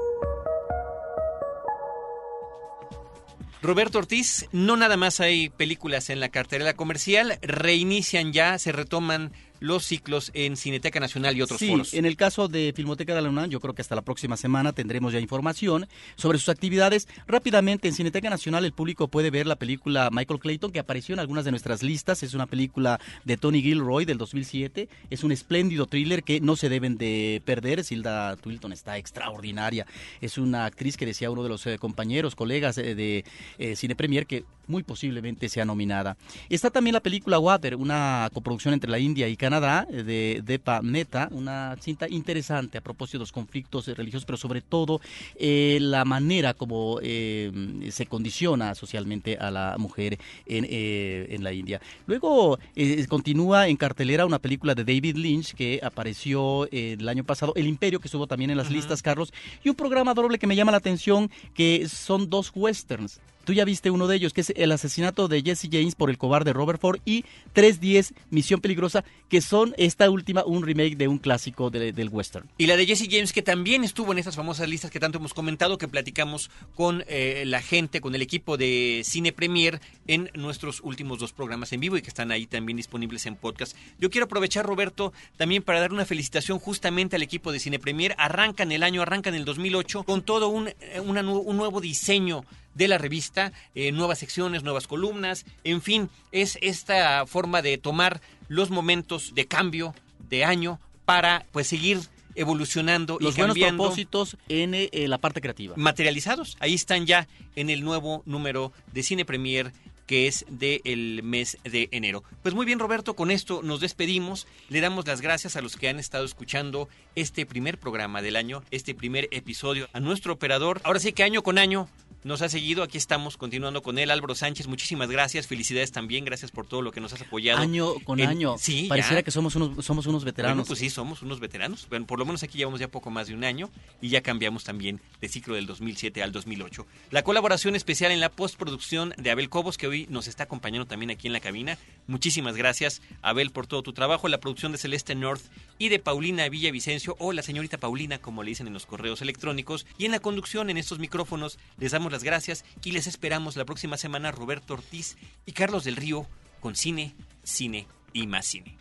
Roberto 3.62 4.00
Ortiz, 4.00 4.48
no 4.54 4.78
nada 4.78 4.96
más 4.96 5.20
hay 5.20 5.50
películas 5.50 6.10
en 6.10 6.22
la 6.22 6.30
cartelera 6.30 6.74
comercial, 6.76 7.38
reinician 7.42 8.32
ya, 8.32 8.58
se 8.58 8.72
retoman 8.72 9.34
los 9.60 9.86
ciclos 9.86 10.32
en 10.34 10.58
Cineteca 10.58 11.00
Nacional 11.00 11.38
y 11.38 11.42
otros 11.42 11.60
sí, 11.60 11.70
foros. 11.70 11.94
En 11.94 12.06
el 12.06 12.16
caso 12.16 12.48
de 12.48 12.74
Filmoteca 12.76 13.16
de 13.16 13.22
la 13.22 13.30
UNAM, 13.30 13.50
yo 13.50 13.60
creo 13.60 13.74
que 13.74 13.82
hasta 13.82 13.96
la 13.96 14.02
próxima 14.02 14.38
semana 14.38 14.74
tendremos 14.74 15.14
ya 15.14 15.20
información 15.20 15.88
sobre 16.16 16.38
sus 16.38 16.50
actividades. 16.50 17.08
Rápidamente, 17.28 17.88
en 17.88 17.94
Cineteca 17.94 18.30
Nacional 18.30 18.66
el 18.66 18.74
público 18.74 19.08
puede 19.08 19.30
ver 19.30 19.48
la 19.48 19.56
película 19.56 20.10
Michael 20.12 20.40
Clayton, 20.40 20.72
que 20.72 20.80
apareció 20.80 21.14
en 21.14 21.20
algunas 21.20 21.46
de 21.46 21.52
nuestras 21.52 21.84
listas. 21.84 22.24
Es 22.24 22.34
una 22.34 22.46
película 22.46 23.00
de 23.26 23.38
Tony 23.38 23.62
Gilroy 23.62 24.06
del 24.06 24.18
2007. 24.18 24.90
Es 25.10 25.24
un 25.24 25.32
espléndido 25.32 25.86
thriller 25.86 26.24
que 26.24 26.42
no 26.42 26.56
se 26.56 26.70
deben 26.70 26.98
de 26.98 27.42
perder. 27.46 27.84
Silda 27.84 28.36
Twilton 28.38 28.74
está 28.74 28.98
extraordinaria. 28.98 29.86
Es 30.22 30.38
una 30.38 30.66
actriz 30.66 30.98
que 30.98 31.06
decía 31.06 31.32
uno 31.32 31.44
de 31.44 31.50
los 31.50 31.66
eh, 31.68 31.78
compañeros, 31.78 32.36
colegas 32.36 32.78
eh, 32.78 32.96
de 32.96 33.26
eh, 33.58 33.76
Cine 33.76 33.96
Premier, 33.96 34.26
que 34.26 34.44
muy 34.68 34.84
posiblemente 34.84 35.50
sea 35.50 35.66
nominada. 35.66 36.16
Está 36.48 36.70
también 36.70 36.94
la 36.94 37.02
película 37.02 37.40
Water, 37.40 37.76
una 37.76 38.30
coproducción 38.34 38.74
entre 38.74 38.90
la 38.90 39.00
India 39.00 39.28
y 39.28 39.36
Canadá 39.36 39.49
Canadá, 39.50 39.88
de 39.90 40.44
Depa 40.46 40.84
Meta, 40.84 41.28
una 41.32 41.76
cinta 41.82 42.08
interesante 42.08 42.78
a 42.78 42.82
propósito 42.82 43.18
de 43.18 43.24
los 43.24 43.32
conflictos 43.32 43.88
religiosos, 43.88 44.24
pero 44.24 44.38
sobre 44.38 44.62
todo 44.62 45.02
la 45.40 46.06
manera 46.06 46.54
como 46.54 47.00
se 47.02 48.06
condiciona 48.08 48.76
socialmente 48.76 49.38
a 49.38 49.50
la 49.50 49.76
mujer 49.80 50.20
en, 50.46 50.68
en 50.70 51.44
la 51.44 51.52
India. 51.52 51.82
Luego 52.06 52.60
continúa 53.08 53.68
en 53.68 53.78
cartelera 53.78 54.28
una 54.28 54.38
película 54.38 54.76
de 54.76 54.84
David 54.84 55.16
Lynch 55.16 55.56
que 55.56 55.80
apareció 55.82 56.70
el 56.70 57.10
año 57.10 57.24
pasado, 57.24 57.54
El 57.56 57.66
Imperio, 57.66 58.00
que 58.00 58.08
estuvo 58.08 58.28
también 58.28 58.52
en 58.52 58.58
las 58.58 58.70
listas, 58.70 59.02
Carlos, 59.02 59.34
y 59.64 59.70
un 59.70 59.76
programa 59.76 60.14
doble 60.14 60.38
que 60.38 60.46
me 60.46 60.56
llama 60.56 60.74
la 60.74 60.78
atención, 60.78 61.32
que 61.56 61.90
son 61.90 62.30
dos 62.30 62.52
westerns. 62.54 63.20
Tú 63.50 63.54
ya 63.54 63.66
viste 63.66 63.90
uno 63.90 64.06
de 64.06 64.16
ellos, 64.16 64.32
que 64.32 64.42
es 64.42 64.54
el 64.56 64.72
asesinato 64.72 65.28
de 65.28 65.42
Jesse 65.42 65.70
James 65.72 65.96
por 65.96 66.12
el 66.12 66.20
cobarde 66.20 66.54
Robert 66.54 66.80
Ford 66.80 67.00
y 67.04 67.26
310 67.54 68.14
Misión 68.30 68.62
Peligrosa, 68.62 69.04
que 69.28 69.42
son 69.42 69.74
esta 69.80 70.08
última 70.12 70.44
un 70.46 70.62
remake 70.62 70.96
de 70.96 71.08
un 71.08 71.18
clásico 71.18 71.72
del 71.72 72.10
western. 72.10 72.48
Y 72.60 72.68
la 72.68 72.78
de 72.78 72.86
Jesse 72.86 73.08
James, 73.10 73.34
que 73.34 73.42
también 73.42 73.84
estuvo 73.84 74.12
en 74.12 74.20
estas 74.20 74.36
famosas 74.36 74.70
listas 74.70 74.92
que 74.92 75.00
tanto 75.00 75.18
hemos 75.18 75.34
comentado, 75.34 75.80
que 75.80 75.88
platicamos 75.88 76.52
con 76.76 77.04
eh, 77.08 77.42
la 77.48 77.64
gente, 77.64 78.02
con 78.02 78.14
el 78.14 78.22
equipo 78.22 78.56
de 78.56 79.02
Cine 79.04 79.32
Premier 79.32 79.82
en 80.06 80.30
nuestros 80.36 80.82
últimos 80.82 81.18
dos 81.18 81.34
programas 81.34 81.74
en 81.74 81.80
vivo 81.80 81.98
y 81.98 82.04
que 82.04 82.10
están 82.10 82.30
ahí 82.30 82.46
también 82.46 82.78
disponibles 82.78 83.26
en 83.26 83.36
podcast. 83.36 83.76
Yo 83.98 84.12
quiero 84.12 84.26
aprovechar, 84.26 84.64
Roberto, 84.64 85.12
también 85.38 85.64
para 85.64 85.80
dar 85.80 85.92
una 85.92 86.06
felicitación 86.06 86.60
justamente 86.60 87.16
al 87.16 87.24
equipo 87.24 87.52
de 87.52 87.60
Cine 87.60 87.80
Premier. 87.80 88.14
Arrancan 88.20 88.72
el 88.72 88.84
año, 88.84 89.02
arrancan 89.02 89.34
el 89.34 89.44
2008 89.44 90.04
con 90.04 90.22
todo 90.22 90.50
un, 90.50 90.68
eh, 90.68 91.00
un 91.00 91.58
nuevo 91.58 91.82
diseño 91.82 92.46
de 92.74 92.88
la 92.88 92.98
revista, 92.98 93.52
eh, 93.76 93.92
nuevas 93.92 94.20
secciones, 94.20 94.64
nuevas 94.64 94.88
columnas, 94.88 95.46
en 95.64 95.82
fin, 95.82 96.10
es 96.32 96.58
esta 96.62 97.26
forma 97.26 97.62
de 97.62 97.78
tomar 97.78 98.22
los 98.48 98.70
momentos 98.70 99.34
de 99.36 99.46
cambio 99.46 99.94
de 100.30 100.46
año 100.46 100.80
para 101.06 101.46
pues 101.52 101.68
seguir 101.68 102.00
evolucionando 102.36 103.18
los 103.20 103.36
y 103.36 103.42
buenos 103.42 103.58
propósitos 103.58 104.38
en 104.48 104.74
eh, 104.74 104.90
la 105.08 105.18
parte 105.18 105.42
creativa. 105.42 105.76
Materializados, 105.76 106.58
ahí 106.60 106.74
están 106.74 107.06
ya 107.06 107.28
en 107.56 107.70
el 107.70 107.84
nuevo 107.84 108.24
número 108.26 108.72
de 108.94 109.04
Cine 109.04 109.26
Premier 109.26 109.74
que 110.10 110.26
es 110.26 110.44
del 110.50 111.22
mes 111.22 111.60
de 111.64 111.88
enero. 111.92 112.24
Pues 112.42 112.56
muy 112.56 112.66
bien, 112.66 112.80
Roberto, 112.80 113.16
con 113.16 113.30
esto 113.30 113.62
nos 113.62 113.80
despedimos. 113.80 114.48
Le 114.68 114.82
damos 114.82 115.06
las 115.06 115.22
gracias 115.22 115.56
a 115.56 115.62
los 115.62 115.78
que 115.78 115.88
han 115.88 116.00
estado 116.00 116.26
escuchando 116.26 116.90
este 117.14 117.46
primer 117.46 117.78
programa 117.78 118.24
del 118.24 118.36
año, 118.36 118.64
este 118.72 118.96
primer 118.96 119.28
episodio, 119.30 119.88
a 119.94 120.00
nuestro 120.00 120.34
operador. 120.34 120.82
Ahora 120.84 121.00
sí 121.00 121.14
que 121.14 121.22
año 121.22 121.44
con 121.44 121.60
año 121.60 121.88
nos 122.24 122.42
ha 122.42 122.50
seguido. 122.50 122.84
Aquí 122.84 122.98
estamos 122.98 123.38
continuando 123.38 123.82
con 123.82 123.98
él. 123.98 124.12
Álvaro 124.12 124.36
Sánchez, 124.36 124.68
muchísimas 124.68 125.10
gracias. 125.10 125.48
Felicidades 125.48 125.92
también. 125.92 126.26
Gracias 126.26 126.52
por 126.52 126.68
todo 126.68 126.82
lo 126.82 126.92
que 126.92 127.02
nos 127.02 127.14
has 127.14 127.22
apoyado. 127.22 127.60
Año 127.60 127.96
con 128.04 128.22
año. 128.22 128.56
Sí, 128.58 128.88
Pareciera 128.90 129.24
que 129.24 129.32
somos 129.32 129.56
unos, 129.56 129.86
somos 129.86 130.06
unos 130.08 130.24
veteranos. 130.24 130.58
Bueno, 130.58 130.68
pues 130.68 130.80
sí, 130.80 130.90
somos 130.90 131.22
unos 131.22 131.40
veteranos. 131.40 131.88
Bueno, 131.90 132.06
por 132.06 132.20
lo 132.20 132.26
menos 132.26 132.44
aquí 132.44 132.58
llevamos 132.58 132.80
ya 132.80 132.88
poco 132.88 133.10
más 133.10 133.28
de 133.28 133.34
un 133.34 133.44
año 133.44 133.70
y 134.02 134.10
ya 134.10 134.22
cambiamos 134.22 134.64
también 134.64 135.00
de 135.22 135.30
ciclo 135.30 135.56
del 135.56 135.66
2007 135.66 136.22
al 136.24 136.32
2008. 136.32 136.86
La 137.12 137.24
colaboración 137.24 137.76
especial 137.76 138.12
en 138.12 138.20
la 138.20 138.30
postproducción 138.30 139.14
de 139.18 139.32
Abel 139.32 139.50
Cobos, 139.50 139.78
que 139.78 139.88
hoy 139.88 140.08
nos 140.10 140.28
está 140.28 140.44
acompañando 140.44 140.86
también 140.86 141.12
aquí 141.12 141.28
en 141.28 141.34
la 141.34 141.40
cabina. 141.40 141.78
Muchísimas 142.08 142.56
gracias, 142.56 143.02
Abel, 143.22 143.52
por 143.52 143.68
todo 143.68 143.84
tu 143.84 143.94
trabajo. 143.94 144.28
La 144.28 144.40
producción 144.40 144.72
de 144.72 144.78
Celeste 144.78 145.16
North 145.16 145.44
y 145.78 145.90
de 145.90 146.00
Paulina 146.00 146.48
Villavicencio, 146.50 147.16
o 147.20 147.34
la 147.34 147.42
señorita 147.42 147.78
Paulina, 147.78 148.20
como 148.20 148.44
le 148.44 148.50
dicen 148.50 148.68
en 148.68 148.74
los 148.74 148.86
correos 148.86 149.22
electrónicos. 149.22 149.86
Y 149.98 150.06
en 150.06 150.12
la 150.12 150.20
conducción, 150.20 150.70
en 150.70 150.78
estos 150.78 151.00
micrófonos, 151.00 151.58
les 151.78 151.94
damos 152.10 152.12
las 152.12 152.24
gracias 152.24 152.66
y 152.84 152.92
les 152.92 153.08
esperamos 153.08 153.56
la 153.56 153.66
próxima 153.66 153.98
semana 153.98 154.32
Roberto 154.32 154.74
Ortiz 154.74 155.18
y 155.46 155.52
Carlos 155.52 155.84
del 155.84 155.96
Río 155.96 156.26
con 156.60 156.76
cine, 156.76 157.16
cine 157.44 157.88
y 158.14 158.26
más 158.28 158.46
cine. 158.46 158.78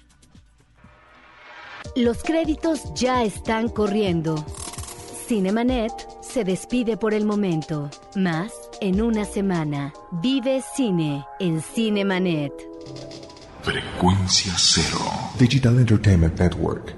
Los 1.95 2.23
créditos 2.23 2.83
ya 2.95 3.23
están 3.25 3.69
corriendo. 3.69 4.45
Cinemanet 5.27 5.93
se 6.23 6.45
despide 6.45 6.97
por 6.97 7.13
el 7.13 7.25
momento. 7.25 7.91
Más 8.17 8.53
en 8.81 9.03
una 9.03 9.25
semana. 9.25 9.93
Vive 10.23 10.63
cine 10.75 11.25
en 11.39 11.61
Cinemanet. 11.61 12.53
Frecuencia 13.63 14.55
cero. 14.57 15.05
Digital 15.39 15.79
Entertainment 15.79 16.39
Network. 16.39 16.98